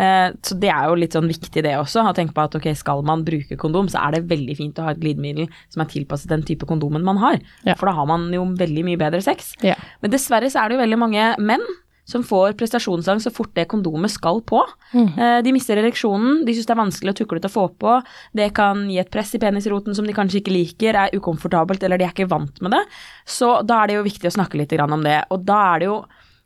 [0.00, 2.70] Eh, så det er jo litt sånn viktig det også, å tenke på at ok,
[2.78, 5.92] skal man bruke kondom, så er det veldig fint å ha et glidemiddel som er
[5.92, 7.40] tilpasset den type kondomen man har.
[7.66, 7.76] Ja.
[7.76, 9.54] For da har man jo veldig mye bedre sex.
[9.66, 9.76] Ja.
[10.00, 11.64] Men dessverre så er det jo veldig mange menn
[12.10, 14.60] som får prestasjonsangst så fort det kondomet skal på.
[14.92, 15.08] Mm.
[15.18, 17.96] Eh, De mister ereksjonen, de syns det er vanskelig og tuklete å få på.
[18.36, 21.98] Det kan gi et press i penisroten som de kanskje ikke liker, er ukomfortabelt eller
[22.02, 22.82] de er ikke vant med det.
[23.24, 25.20] Så da er det jo viktig å snakke litt grann om det.
[25.30, 26.00] Og da er det jo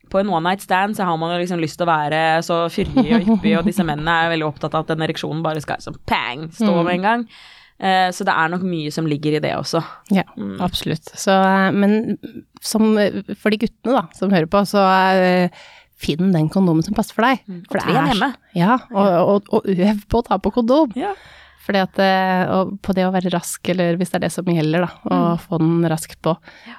[0.05, 2.59] på en one night stand så har man jo liksom lyst til å være så
[2.69, 5.81] fyrig og hyppig, og disse mennene er veldig opptatt av at den ereksjonen bare skal
[5.81, 6.83] sånn pang, stå Mm.
[6.85, 7.23] med en gang.
[7.79, 9.81] Eh, Så det er nok mye som ligger i det også.
[10.15, 10.23] Ja,
[10.63, 11.09] absolutt.
[11.19, 12.17] Så, eh, men
[12.61, 12.93] som,
[13.35, 14.83] for de guttene da, som hører på, så
[15.19, 15.49] eh,
[15.99, 17.43] finn den kondomen som passer for deg.
[17.69, 18.29] For Og tren hjemme.
[18.55, 20.95] Ja, og, og, og øv på å ta på kondom.
[20.99, 21.13] Ja.
[21.65, 24.49] Fordi at, eh, og på det å være rask, eller hvis det er det som
[24.49, 26.35] gjelder, da, å få den raskt på.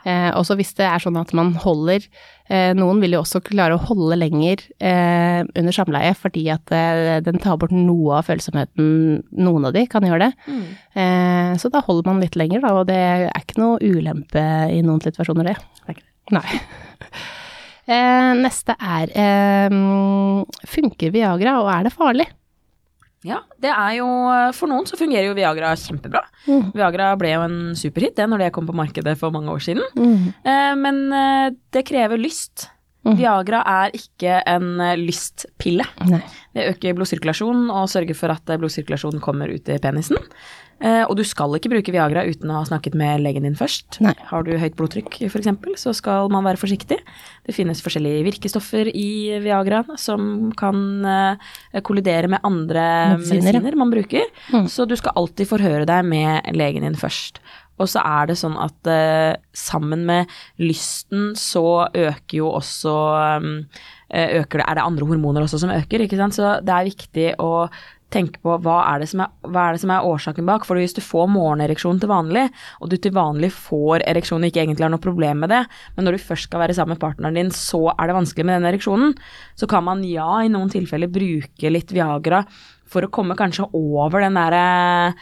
[0.06, 2.04] Eh, også hvis det er sånn at man holder
[2.46, 7.18] eh, Noen vil jo også klare å holde lenger eh, under samleie, fordi at eh,
[7.26, 9.24] den tar bort noe av følsomheten.
[9.34, 10.32] Noen av de kan gjøre det.
[10.46, 10.66] Mm.
[11.02, 14.82] Eh, så da holder man litt lenger, da, og det er ikke noe ulempe i
[14.86, 15.58] noen situasjoner, det.
[15.86, 16.04] Det er
[16.36, 16.46] Nei.
[17.86, 19.12] Eh, neste er
[20.66, 22.24] Funker Viagra, og er det farlig?
[23.26, 24.06] Ja, det er jo
[24.54, 26.22] For noen så fungerer jo Viagra kjempebra.
[26.46, 26.70] Mm.
[26.76, 29.84] Viagra ble jo en superhit det når det kom på markedet for mange år siden.
[29.98, 30.32] Mm.
[30.46, 32.68] Eh, men eh, det krever lyst.
[33.06, 33.14] Mm.
[33.20, 35.86] Viagra er ikke en eh, lystpille.
[36.10, 36.22] Nei.
[36.56, 40.18] Det øker blodsirkulasjonen og sørger for at eh, blodsirkulasjonen kommer ut i penisen.
[40.76, 43.96] Eh, og du skal ikke bruke Viagra uten å ha snakket med legen din først.
[44.04, 44.12] Nei.
[44.28, 45.48] Har du høyt blodtrykk f.eks.,
[45.80, 46.98] så skal man være forsiktig.
[47.46, 52.86] Det finnes forskjellige virkestoffer i Viagra som kan eh, kollidere med andre
[53.16, 54.28] Medisiner, medisiner man bruker.
[54.52, 54.68] Mm.
[54.72, 57.40] Så du skal alltid forhøre deg med legen din først.
[57.80, 62.94] Og så er det sånn at uh, sammen med lysten så øker jo også
[63.42, 63.50] um,
[64.06, 66.36] øker det, Er det andre hormoner også som øker, ikke sant.
[66.38, 67.66] Så det er viktig å
[68.10, 70.64] tenke på hva er, det som er, hva er det som er årsaken bak.
[70.64, 72.44] For hvis du får morgenereksjon til vanlig,
[72.80, 75.66] og du til vanlig får ereksjon og ikke egentlig har noe problem med det,
[75.96, 78.60] men når du først skal være sammen med partneren din, så er det vanskelig med
[78.62, 79.16] den ereksjonen,
[79.58, 82.44] så kan man ja, i noen tilfeller bruke litt Viagra
[82.86, 85.12] for å komme kanskje over den der,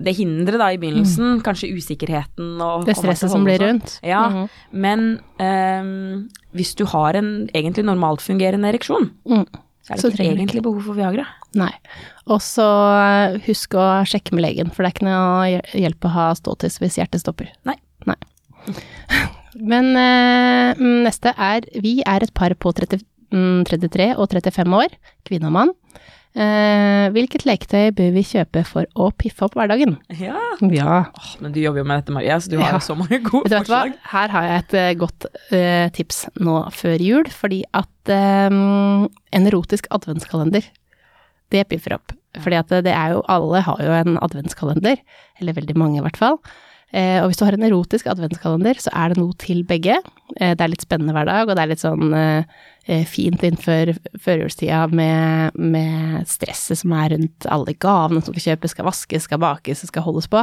[0.00, 2.86] Det hinderet da i begynnelsen, kanskje usikkerheten og Mm.
[2.86, 3.68] Det stresset som blir sånn.
[3.82, 4.00] rundt.
[4.02, 4.48] Ja, Mhm.
[4.72, 9.44] men um, hvis du har en egentlig normalt fungerende ereksjon, Mm.
[9.84, 11.26] så er det Så ikke egentlig behov for Viagra.
[11.58, 11.72] Nei.
[12.30, 12.66] Og så
[13.00, 16.28] eh, husk å sjekke med legen, for det er ikke noe hjel- hjelp å ha
[16.38, 17.50] ståtiss hvis hjertet stopper.
[17.66, 17.74] Nei.
[18.06, 18.18] Nei.
[19.70, 23.02] Men eh, neste er Vi er et par på 30,
[23.34, 24.94] mm, 33 og 35 år,
[25.26, 25.72] kvinne og mann.
[26.38, 29.96] Eh, hvilket leketøy bør vi kjøpe for å piffe opp hverdagen?
[30.14, 30.38] Ja.
[30.70, 31.00] Ja.
[31.18, 32.78] Oh, men du jobber jo med dette, Maria, så du har Ja.
[32.78, 33.64] jo så mange gode du hva?
[33.64, 33.96] forslag.
[34.12, 39.90] Her har jeg et godt eh, tips nå før jul, fordi at eh, en erotisk
[39.90, 40.62] adventskalender,
[41.54, 42.16] det piffer opp.
[42.40, 45.00] Fordi at det er jo, alle har jo en adventskalender,
[45.40, 46.38] eller veldig mange i hvert fall.
[46.90, 50.00] Eh, og hvis du har en erotisk adventskalender, så er det noe til begge.
[50.36, 53.42] Eh, det er litt spennende hver dag, og det er litt sånn eh, eh, fint
[53.46, 59.28] innenfor førjulstida med, med stresset som er rundt alle gavene som skal kjøpes, skal vaskes,
[59.28, 60.42] skal bakes, skal holdes på.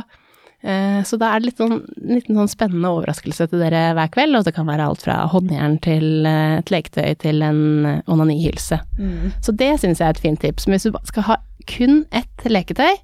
[0.64, 4.10] Eh, Så da er det litt sånn, en liten sånn spennende overraskelse til dere hver
[4.10, 8.82] kveld, og det kan være alt fra håndjern til eh, et leketøy til en onanihylse.
[8.98, 9.36] onanihylse.
[9.46, 10.68] Så det syns jeg er et fint tips.
[10.68, 12.98] Men hvis du skal ha kun ett leketøy,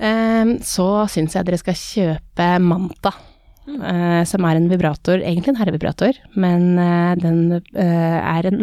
[0.00, 3.12] eh, så syns jeg dere skal kjøpe Manta.
[3.66, 8.60] Uh, Som er en vibrator, egentlig en herrevibrator, men uh, den uh, er en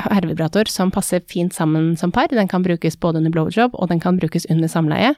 [0.00, 2.32] herrevibrator som passer fint sammen som par.
[2.32, 5.12] Den kan brukes både under blowjob, og den kan brukes under samleie.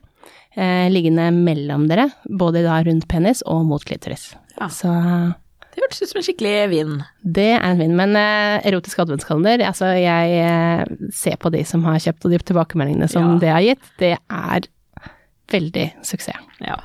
[0.56, 4.32] Eh, Liggende mellom dere, både da rundt penis og mot klitoris.
[4.58, 4.68] Ja.
[4.68, 4.90] Så
[5.70, 6.94] Det hørtes ut som en skikkelig vinn.
[7.22, 7.94] Det er en vinn.
[7.96, 10.84] Men eh, erotisk adventskalender, altså jeg eh,
[11.14, 13.38] ser på de som har kjøpt, og de tilbakemeldingene som Ja.
[13.44, 14.66] det har gitt, det er
[15.50, 16.38] veldig suksess.
[16.62, 16.76] Ja.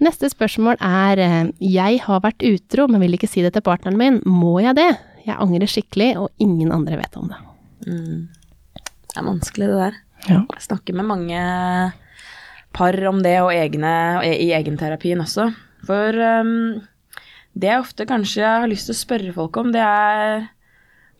[0.00, 3.96] Neste spørsmål er eh, Jeg har vært utro, men vil ikke si det til partneren
[4.00, 4.18] min.
[4.28, 4.90] Må jeg det?
[5.26, 7.38] Jeg angrer skikkelig, og ingen andre vet om det.
[7.86, 8.28] Mm.
[8.76, 9.96] Det er vanskelig, det der.
[10.28, 10.40] Ja.
[10.52, 11.40] Jeg snakker med mange
[12.76, 15.48] par om det, og egne, og i egenterapien også.
[15.86, 16.82] For um,
[17.56, 20.46] det jeg ofte kanskje har lyst til å spørre folk om, det er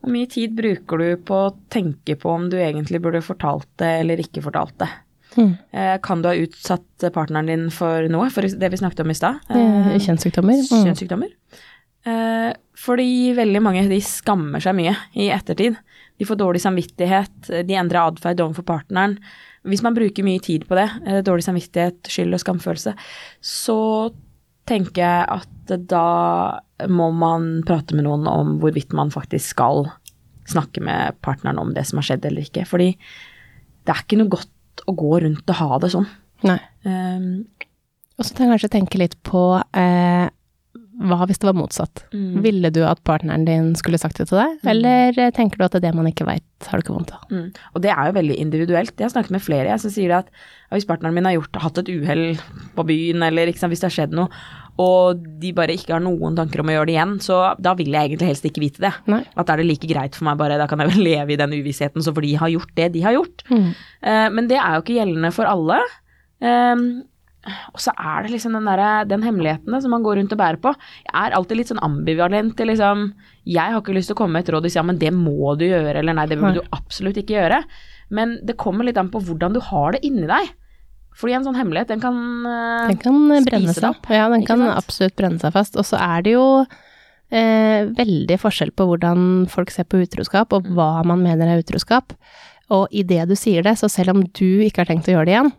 [0.06, 3.88] hvor mye tid bruker du på å tenke på om du egentlig burde fortalt det
[4.04, 4.90] eller ikke fortalt det?
[5.36, 5.56] Mm.
[6.04, 9.40] Kan du ha utsatt partneren din for noe, for det vi snakket om i stad?
[9.50, 10.62] Eh, Kjønnssykdommer.
[10.62, 10.84] Mm.
[10.86, 11.32] kjønnssykdommer.
[12.06, 15.76] Eh, fordi veldig mange de skammer seg mye i ettertid.
[16.16, 19.18] De får dårlig samvittighet, de endrer atferd overfor partneren.
[19.66, 22.94] Hvis man bruker mye tid på det, eh, dårlig samvittighet, skyld og skamfølelse,
[23.42, 23.78] så
[24.66, 26.06] tenker jeg at da
[26.90, 29.86] må man prate med noen om hvorvidt man faktisk skal
[30.46, 32.66] snakke med partneren om det som har skjedd eller ikke.
[32.68, 36.08] Fordi det er ikke noe godt å gå rundt og ha det sånn.
[36.46, 36.58] Nei.
[36.84, 37.46] Um,
[38.18, 39.40] Og så kan jeg kanskje tenke litt på
[39.76, 40.28] eh,
[40.96, 42.04] hva hvis det var motsatt?
[42.14, 42.40] Mm.
[42.44, 45.74] Ville du at partneren din skulle sagt det til deg, eller eh, tenker du at
[45.74, 47.24] det er det man ikke veit, har du ikke vondt av?
[47.28, 47.48] Mm.
[47.74, 48.94] Og det er jo veldig individuelt.
[48.96, 50.30] Jeg har snakket med flere jeg, som sier at
[50.72, 52.24] hvis partneren min har gjort, hatt et uhell
[52.76, 54.30] på byen, eller sant, hvis det har skjedd noe,
[54.82, 57.92] og de bare ikke har noen tanker om å gjøre det igjen, så da vil
[57.92, 58.92] jeg egentlig helst ikke vite det.
[59.08, 59.22] Nei.
[59.36, 61.40] At da er det like greit for meg, bare da kan jeg vel leve i
[61.40, 63.44] den uvissheten, så for de har gjort det de har gjort.
[63.52, 63.68] Mm.
[63.72, 65.80] Eh, men det er jo ikke gjeldende for alle.
[66.44, 67.06] Um,
[67.46, 70.60] og så er det liksom den, der, den hemmeligheten som man går rundt og bærer
[70.62, 70.72] på.
[71.06, 73.08] Jeg er alltid litt sånn ambivalent til liksom
[73.46, 75.12] Jeg har ikke lyst til å komme med et råd og si ja, men det
[75.14, 77.60] må du gjøre, eller nei, det burde du absolutt ikke gjøre.
[78.14, 80.50] Men det kommer litt an på hvordan du har det inni deg.
[81.16, 84.10] Fordi en sånn hemmelighet, den kan uh, Den kan brenne seg opp.
[84.12, 85.78] Ja, den kan absolutt brenne seg fast.
[85.80, 86.44] Og så er det jo
[87.32, 92.12] eh, veldig forskjell på hvordan folk ser på utroskap, og hva man mener er utroskap.
[92.74, 95.36] Og idet du sier det, så selv om du ikke har tenkt å gjøre det
[95.36, 95.52] igjen,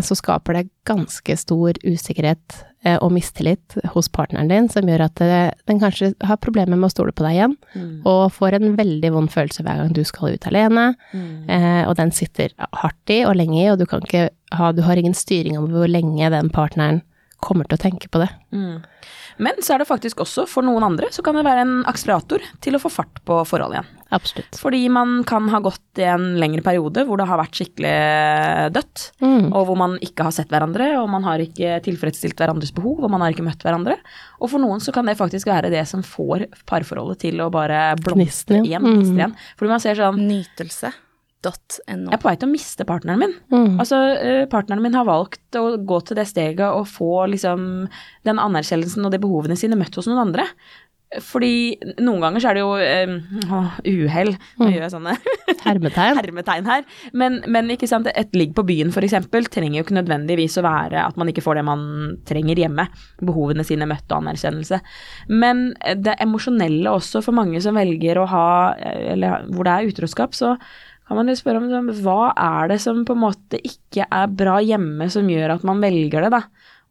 [0.00, 5.20] så skaper det ganske stor usikkerhet eh, og mistillit hos partneren din, som gjør at
[5.24, 8.74] eh, den kanskje har problemer med å stole på deg igjen, mm, og får en
[8.78, 10.94] veldig vond følelse hver gang du skal ut alene.
[11.12, 14.96] mm, Eh, og den sitter hardt i og lenge i, og du ha, du har
[14.96, 17.02] ingen styring over hvor lenge den partneren
[17.40, 18.30] kommer til å tenke på det.
[18.52, 18.78] mm.
[19.40, 22.42] Men så er det faktisk også, for noen andre, så kan det være en akselerator
[22.60, 23.86] til å få fart på forholdet igjen.
[24.12, 24.58] Absolutt.
[24.60, 27.94] Fordi man kan ha gått i en lengre periode hvor det har vært skikkelig
[28.74, 29.46] dødt, Mm.
[29.54, 33.10] og hvor man ikke har sett hverandre, og man har ikke tilfredsstilt hverandres behov, og
[33.10, 33.96] man har ikke møtt hverandre.
[34.40, 37.94] Og for noen så kan det faktisk være det som får parforholdet til å bare
[38.02, 38.82] blomstre igjen.
[38.84, 39.16] Mm.
[39.16, 39.36] Igjen.
[39.56, 40.20] Fordi man ser sånn
[41.40, 42.10] Nytelse.no.
[42.10, 43.34] Jeg er på vei til å miste partneren min.
[43.52, 43.78] Mm.
[43.80, 47.88] Altså, eh, partneren min har valgt å gå til det steget og få liksom
[48.24, 50.46] den anerkjennelsen og de behovene sine møtt hos noen andre.
[51.18, 53.14] Fordi noen ganger så er det jo eh,
[53.50, 54.28] å, uhell.
[54.60, 54.74] Nå Mm.
[54.76, 55.14] gjør jeg sånne
[55.66, 56.16] Hermetegn.
[56.20, 56.84] hermetegn her.
[57.12, 59.16] Men, men ikke sant, et ligg på byen f.eks.
[59.50, 61.82] trenger jo ikke nødvendigvis å være at man ikke får det man
[62.28, 62.86] trenger hjemme.
[63.26, 64.78] Behovene sine møtt og anerkjennelse.
[65.28, 68.46] Men det emosjonelle også for mange som velger å ha
[68.78, 70.54] Eller hvor det er utroskap, så
[71.10, 74.60] kan man jo spørre om hva er det som på en måte ikke er bra
[74.62, 76.44] hjemme som gjør at man velger det, da?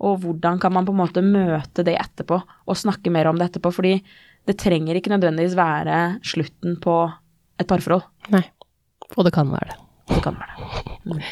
[0.04, 3.48] Og hvordan kan man på en måte møte det etterpå og snakke mer om det
[3.48, 3.72] etterpå?
[3.78, 3.94] Fordi
[4.44, 6.98] det trenger ikke nødvendigvis være slutten på
[7.64, 8.04] et parforhold.
[8.36, 8.44] Nei.
[9.16, 9.80] Og det kan være det.
[10.12, 11.32] Det kan være det.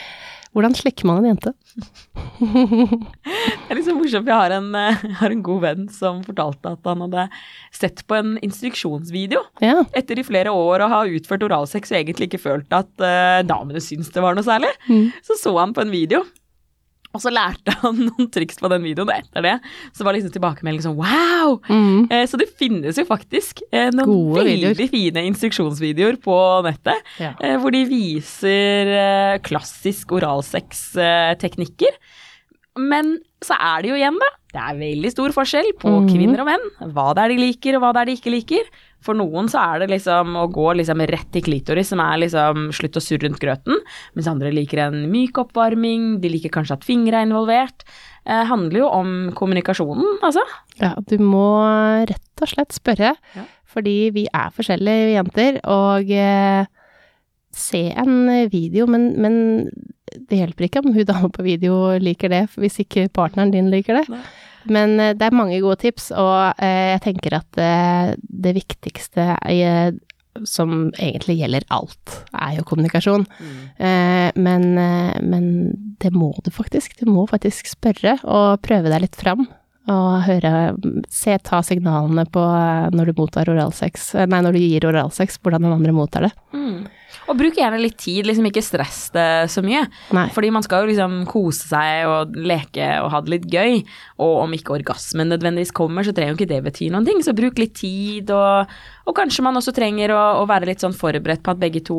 [0.55, 1.51] Hvordan slikker man en jente?
[3.67, 4.29] Det er liksom morsomt.
[4.31, 7.25] Jeg har en, eh, jeg har en god venn som fortalte at han hadde
[7.75, 9.81] sett på en instruksjonsvideo Ja.
[9.97, 13.81] etter i flere år å ha utført oralsex og egentlig ikke følt at uh, damene
[13.83, 14.71] syntes det var noe særlig.
[14.87, 15.09] Mm.
[15.25, 16.23] Så så han på en video,
[17.15, 19.55] og så lærte han noen triks på den videoen, og etter det
[19.95, 21.57] så var liksom tilbakemeldingen sånn wow!
[21.67, 22.07] Mm.
[22.13, 24.91] Eh, Så det finnes jo faktisk eh, noen Gode veldig videoer.
[24.95, 27.33] fine instruksjonsvideoer på nettet, Ja.
[27.43, 31.99] eh, hvor de viser eh, klassisk oralsex-teknikker.
[32.77, 36.07] Men så er det jo igjen, da, det er veldig stor forskjell på Mhm.
[36.09, 36.93] kvinner og menn.
[36.93, 38.63] Hva det er de liker, og hva det er de ikke liker.
[38.99, 42.71] For noen så er det liksom å gå liksom rett til klitoris, som er liksom
[42.73, 43.77] slutt å surre rundt grøten.
[44.15, 47.83] Mens andre liker en myk oppvarming, de liker kanskje at fingre er involvert.
[48.25, 50.41] Eh, handler jo om kommunikasjonen, altså.
[50.81, 53.43] ja, du må rett og slett spørre, Ja.
[53.67, 56.65] fordi vi er forskjellige jenter, og eh,
[57.53, 59.69] se en video, men, men
[60.29, 64.01] det hjelper ikke om hun dama på video liker det, hvis ikke partneren din liker
[64.01, 64.05] det.
[64.11, 64.25] Nei.
[64.71, 69.29] Men eh, det er mange gode tips, og eh, jeg tenker at eh, det viktigste
[69.37, 69.95] er,
[70.47, 73.23] som egentlig gjelder alt, er jo kommunikasjon.
[73.25, 73.61] Mm.
[74.37, 74.65] men,
[75.25, 75.47] men
[75.97, 76.93] det må du faktisk.
[76.99, 79.47] Du må faktisk spørre og prøve deg litt fram.
[79.87, 80.51] Og høre
[81.13, 85.39] Se, ta signalene på eh, når du mottar oralsex eh, Nei, når du gir oralsex,
[85.39, 86.33] hvordan den andre mottar det.
[86.55, 86.87] Mm.
[87.27, 89.81] Og bruk gjerne litt tid, liksom ikke stress det så mye.
[90.15, 90.27] Nei.
[90.35, 93.81] Fordi man skal jo liksom kose seg og leke og ha det litt gøy.
[94.23, 97.19] Og om ikke orgasmen nødvendigvis kommer, så trenger jo ikke det bety noen ting.
[97.23, 98.71] Så bruk litt tid, og,
[99.07, 101.97] og kanskje man også trenger å, å, være litt sånn forberedt på at begge to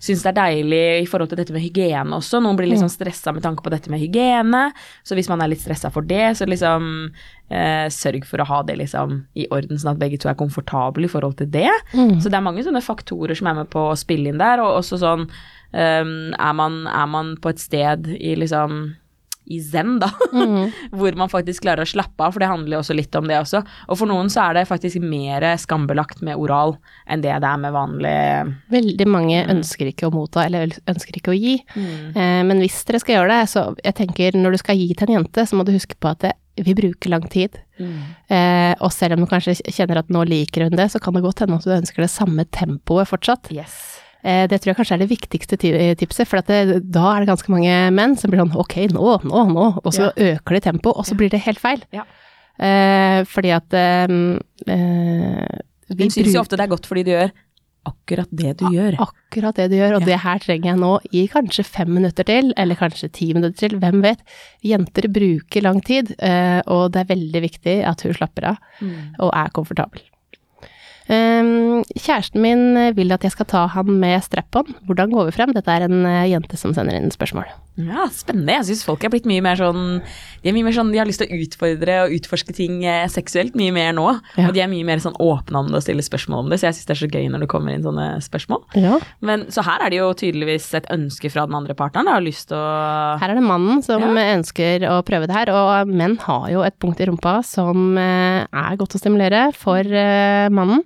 [0.00, 2.40] syns det er deilig i forhold til dette med hygiene også.
[2.40, 4.68] Noen blir litt sånn stressa med tanke på dette med hygiene,
[5.04, 6.88] så hvis man er litt stressa for det, så liksom
[7.52, 11.04] eh, sørg for å ha det liksom i orden, sånn at begge to er komfortable
[11.04, 11.70] i forhold til det.
[11.92, 12.16] Mm.
[12.22, 14.80] Så det er mange sånne faktorer som er med på å spille inn der, og
[14.80, 18.80] også sånn um, er, man, er man på et sted i liksom
[19.50, 20.70] i zen, da, Mm.
[20.92, 23.38] hvor man faktisk klarer å slappe av, for det handler jo også litt om det
[23.40, 23.62] også.
[23.88, 26.76] Og for noen så er det faktisk mer skambelagt med oral
[27.08, 28.14] enn det det er med vanlig
[28.70, 31.56] Veldig mange ønsker ikke å motta, eller ønsker ikke å gi.
[31.78, 35.08] Eh, men hvis dere skal gjøre det, så jeg tenker når du skal gi til
[35.08, 37.54] en jente, så må du huske på at det, vi bruker lang tid.
[37.78, 41.22] Eh, og selv om du kanskje kjenner at nå liker hun det, så kan det
[41.24, 43.50] godt hende at du ønsker det samme tempoet fortsatt.
[43.54, 44.00] Yes.
[44.24, 45.58] Eh, det tror jeg kanskje er det viktigste
[46.00, 49.18] tipset, for at det, da er det ganske mange menn som blir sånn ok, nå,
[49.28, 51.84] nå, nå, og så øker de tempoet, og så blir det helt feil.
[51.94, 52.06] Ja.
[52.58, 54.10] Eh, fordi at eh,
[54.74, 55.58] eh,
[55.94, 57.30] vi Hun syns jo ofte det er godt fordi du gjør
[57.88, 58.98] akkurat det du gjør.
[59.00, 62.50] akkurat det du gjør, og det her trenger jeg nå i kanskje fem minutter til,
[62.58, 64.20] eller kanskje ti minutter til, hvem vet.
[64.66, 68.58] Jenter bruker lang tid, eh, og det er veldig viktig at hun slapper av
[69.24, 70.02] og er komfortabel.
[71.08, 74.74] Um, kjæresten min vil at jeg skal ta han med strap-on.
[74.84, 75.54] Hvordan går vi frem?
[75.56, 77.48] Dette er en eh, jente som sender inn spørsmål.
[77.78, 78.56] Ja, spennende.
[78.58, 80.00] Jeg syns folk er blitt mye mer sånn
[80.42, 83.04] De er mye mer sånn, de har lyst til å utfordre og utforske ting eh,
[83.10, 84.06] seksuelt mye mer nå.
[84.38, 84.48] Ja.
[84.48, 86.68] Og de er mye mer sånn åpne om det og stiller spørsmål om det, så
[86.68, 88.64] jeg syns det er så gøy når det kommer inn sånne spørsmål.
[88.78, 88.98] Ja.
[89.22, 92.10] Men så her er det jo tydeligvis et ønske fra den andre partneren.
[92.10, 94.26] Har lyst til å Her er det mannen som Ja.
[94.38, 98.42] ønsker å prøve det her, og menn har jo et punkt i rumpa som eh,
[98.46, 100.82] er godt å stimulere for eh, mannen.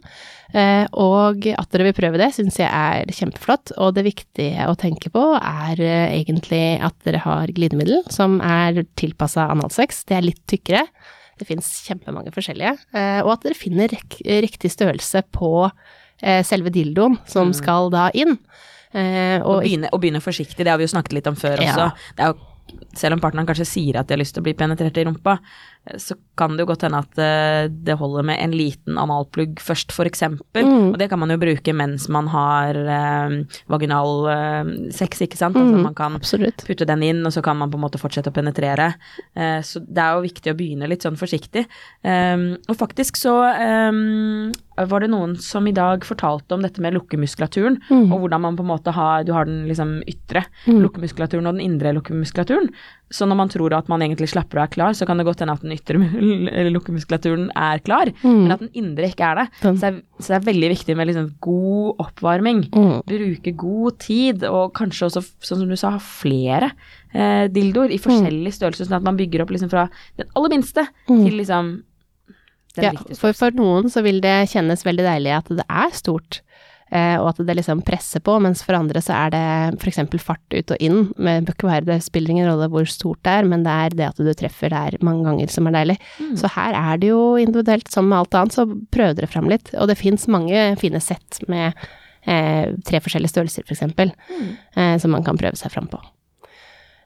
[0.52, 3.72] Og at dere vil prøve det, syns jeg er kjempeflott.
[3.80, 9.48] Og det viktige å tenke på er egentlig at dere har glidemiddel som er tilpassa
[9.52, 10.04] analsex.
[10.08, 10.84] Det er litt tykkere.
[11.38, 12.76] Det fins kjempemange forskjellige.
[12.94, 13.92] Eh, og at dere finner
[14.44, 15.70] riktig størrelse på
[16.22, 18.36] eh, selve dildoen som skal da inn.
[18.92, 21.62] Eh, og og begynne, og begynne forsiktig, det har vi jo snakket litt om før
[21.64, 21.72] Ja.
[21.72, 21.86] også.
[22.18, 24.54] Det er jo, selv om partneren kanskje sier at de har lyst til å bli
[24.54, 25.38] penetrert i rumpa,
[25.98, 29.90] så kan det jo godt hende at eh, det holder med en liten analplugg først,
[30.06, 30.62] eksempel.
[30.64, 30.92] Mm.
[30.92, 33.34] Og det kan man jo bruke mens man har eh,
[33.68, 35.56] vaginal eh, sex, ikke sant.
[35.58, 35.82] Altså Mm.
[35.82, 36.62] man kan absolutt.
[36.66, 38.94] putte den inn, og så kan man på en måte fortsette å penetrere.
[39.34, 41.66] Eh, så det er jo viktig å begynne litt sånn forsiktig.
[42.04, 43.34] Um, og faktisk så
[43.90, 48.12] um, var det noen som i dag fortalte om dette med lukkemuskulaturen, Mm.
[48.12, 50.80] og hvordan man på en måte har Du har den liksom ytre Mm.
[50.86, 52.70] lukkemuskulaturen og den indre lukkemuskulaturen.
[53.12, 55.42] Så når man tror at man egentlig slapper og er klar, så kan det godt
[55.44, 56.00] hende at den ytre
[56.50, 58.38] eller lukkemuskulaturen er klar, Mm.
[58.42, 59.46] men at den indre ikke er det.
[59.60, 63.02] Så, det er, så det er veldig viktig med liksom god oppvarming Mm.
[63.06, 66.72] bruke god tid, og kanskje også, sånn som du sa, ha flere
[67.14, 70.88] eh, dildoer i forskjellig størrelse, sånn at man bygger opp liksom fra den aller minste
[71.08, 71.24] Mm.
[71.28, 71.82] til liksom
[72.80, 76.38] Ja, for, for noen så vil det kjennes veldig deilig at det er stort,
[76.92, 79.42] og at det liksom presser på, mens for andre så er det
[79.88, 81.06] eksempel fart ut og inn.
[81.48, 84.20] Ikke være, det spiller ingen rolle hvor stort det er, men det er det at
[84.20, 85.96] du treffer der mange ganger som er deilig.
[86.20, 86.36] Mm.
[86.42, 89.72] Så her er det jo individuelt som med alt annet, så prøv dere fram litt.
[89.80, 91.72] Og det fins mange fine sett med
[92.28, 94.50] eh, tre forskjellige størrelser, for eksempel, Mm.
[94.76, 95.98] eh, som man kan prøve seg fram på.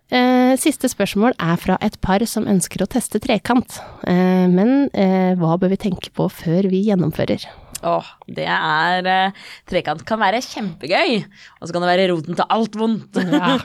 [0.07, 3.81] Eh, siste spørsmål er fra et par som ønsker å teste trekant.
[4.07, 7.43] Eh, men eh, hva bør vi tenke på før vi gjennomfører?
[7.85, 11.19] Åh, det er eh, Trekant kan være kjempegøy,
[11.61, 13.21] og så kan det være roten til alt vondt.
[13.27, 13.57] Ja.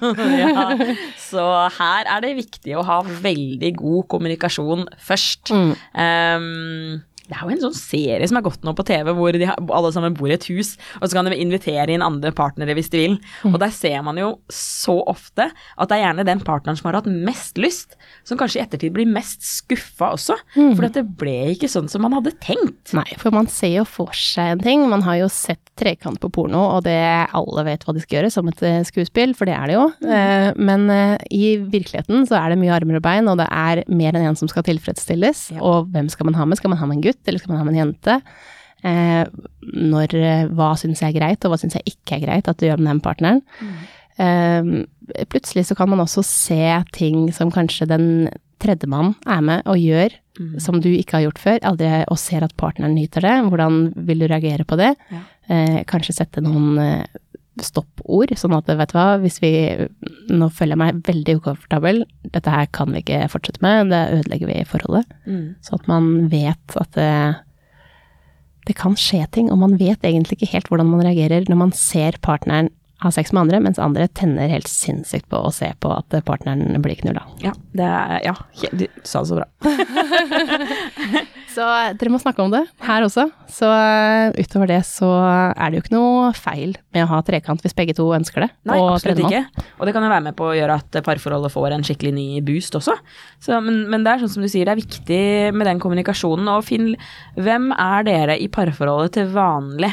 [1.32, 1.45] Så
[1.78, 5.54] her er det viktig å ha veldig god kommunikasjon først.
[5.56, 5.71] Mm.
[5.95, 7.00] Um,
[7.31, 9.59] det er jo en sånn serie som er gått nå på TV, hvor de har,
[9.71, 12.91] alle sammen bor i et hus, og så kan de invitere inn andre partnere hvis
[12.91, 13.17] de vil.
[13.47, 16.99] Og der ser man jo så ofte at det er gjerne den partneren som har
[16.99, 17.95] hatt mest lyst,
[18.27, 20.37] som kanskje i ettertid blir mest skuffa også.
[20.57, 22.91] For det ble ikke sånn som man hadde tenkt.
[22.97, 24.83] Nei, for man ser jo for seg en ting.
[24.91, 26.99] Man har jo sett trekant på porno, og det
[27.31, 29.87] alle vet hva de skal gjøre, som et eh, skuespill, for det er det jo.
[30.01, 30.59] Mm.
[30.67, 34.17] men eh, i virkeligheten så er det mye armer og bein, og det er mer
[34.17, 35.43] enn én som skal tilfredsstilles.
[35.55, 35.61] Ja.
[35.65, 36.59] Og hvem skal man ha med?
[36.59, 38.19] Skal man ha med en gutt, eller skal man ha med en jente?
[38.81, 39.23] Eh,
[39.62, 42.57] når, eh, hva syns jeg er greit, og hva syns jeg ikke er greit at
[42.57, 43.43] du gjør med den partneren?
[44.22, 46.63] Eh, plutselig så kan man også se
[46.95, 48.07] ting som kanskje den
[48.61, 50.13] tredjemann er med og gjør,
[50.61, 53.34] som du ikke har gjort før, aldri, og ser at partneren nyter det.
[53.51, 54.93] Hvordan vil du reagere på det?
[55.11, 55.22] Ja.
[55.51, 57.19] Eh, kanskje sette noen eh,
[57.60, 59.52] stoppord, sånn at vet du hva, hvis vi
[60.32, 64.47] Nå føler jeg meg veldig ukomfortabel, dette her kan vi ikke fortsette med, det ødelegger
[64.47, 65.10] vi forholdet.
[65.66, 67.10] Sånn at man vet at det,
[68.70, 71.74] det kan skje ting, og man vet egentlig ikke helt hvordan man reagerer når man
[71.76, 72.72] ser partneren
[73.02, 76.82] ha sex med andre, mens andre tenner helt sinnssykt på å se på at partneren
[76.84, 77.24] blir knulla.
[77.41, 78.36] Ja, det er, ja,
[78.72, 79.47] du sa det så bra.
[81.52, 81.66] Så
[81.99, 83.26] dere må snakke om det her også.
[83.52, 85.10] Så eh, utover det så
[85.52, 88.49] er det jo ikke noe feil med å ha trekant hvis begge to ønsker det.
[88.70, 89.49] Nei, og absolutt tredjemann.
[89.49, 89.66] ikke.
[89.76, 92.28] Og det kan jo være med på å gjøre at parforholdet får en skikkelig ny
[92.47, 92.95] boost også.
[93.43, 95.22] Så, men, men det er sånn som du sier, det er viktig
[95.58, 96.47] med den kommunikasjonen.
[96.56, 96.93] Og finn
[97.36, 99.91] hvem er dere i parforholdet til vanlig?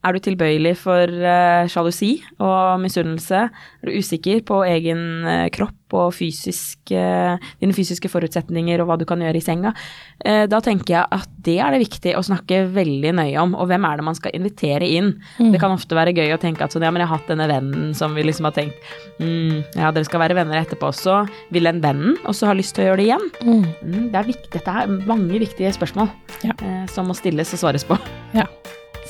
[0.00, 3.42] Er du tilbøyelig for uh, sjalusi og misunnelse?
[3.52, 8.96] Er du usikker på egen uh, kropp og fysisk, uh, dine fysiske forutsetninger og hva
[9.00, 9.74] du kan gjøre i senga?
[10.20, 13.54] Da tenker jeg at det er det viktig å snakke veldig nøye om.
[13.56, 15.14] Og hvem er det man skal invitere inn?
[15.40, 17.46] Det kan ofte være gøy å tenke at sånn, ja, men jeg har hatt denne
[17.48, 18.76] vennen som vi liksom har tenkt
[19.16, 21.22] mm, ja, dere skal være venner etterpå også.
[21.56, 23.26] Vil den vennen også ha lyst til å gjøre det igjen?
[23.40, 23.64] Mm.
[23.80, 26.12] Mm, det er viktig, dette er mange viktige spørsmål
[26.44, 26.54] Ja.
[26.92, 27.96] som må stilles og svares på.
[28.36, 28.44] Ja.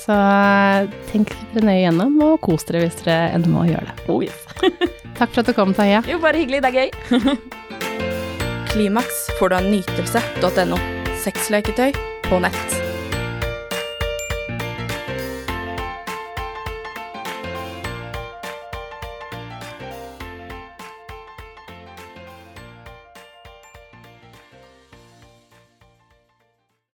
[0.00, 0.16] Så
[1.10, 4.06] tenk dere nøye gjennom, og kos dere hvis dere ender med å gjøre det.
[4.08, 4.46] Oh, yes.
[5.18, 6.02] Takk for at du kom, Tahiya.
[6.08, 6.62] Jo, bare hyggelig.
[6.64, 7.34] Det er gøy.
[8.72, 10.80] Klimaks får du av nytelse.no.
[11.20, 11.90] Sexleketøy
[12.30, 12.79] på nett.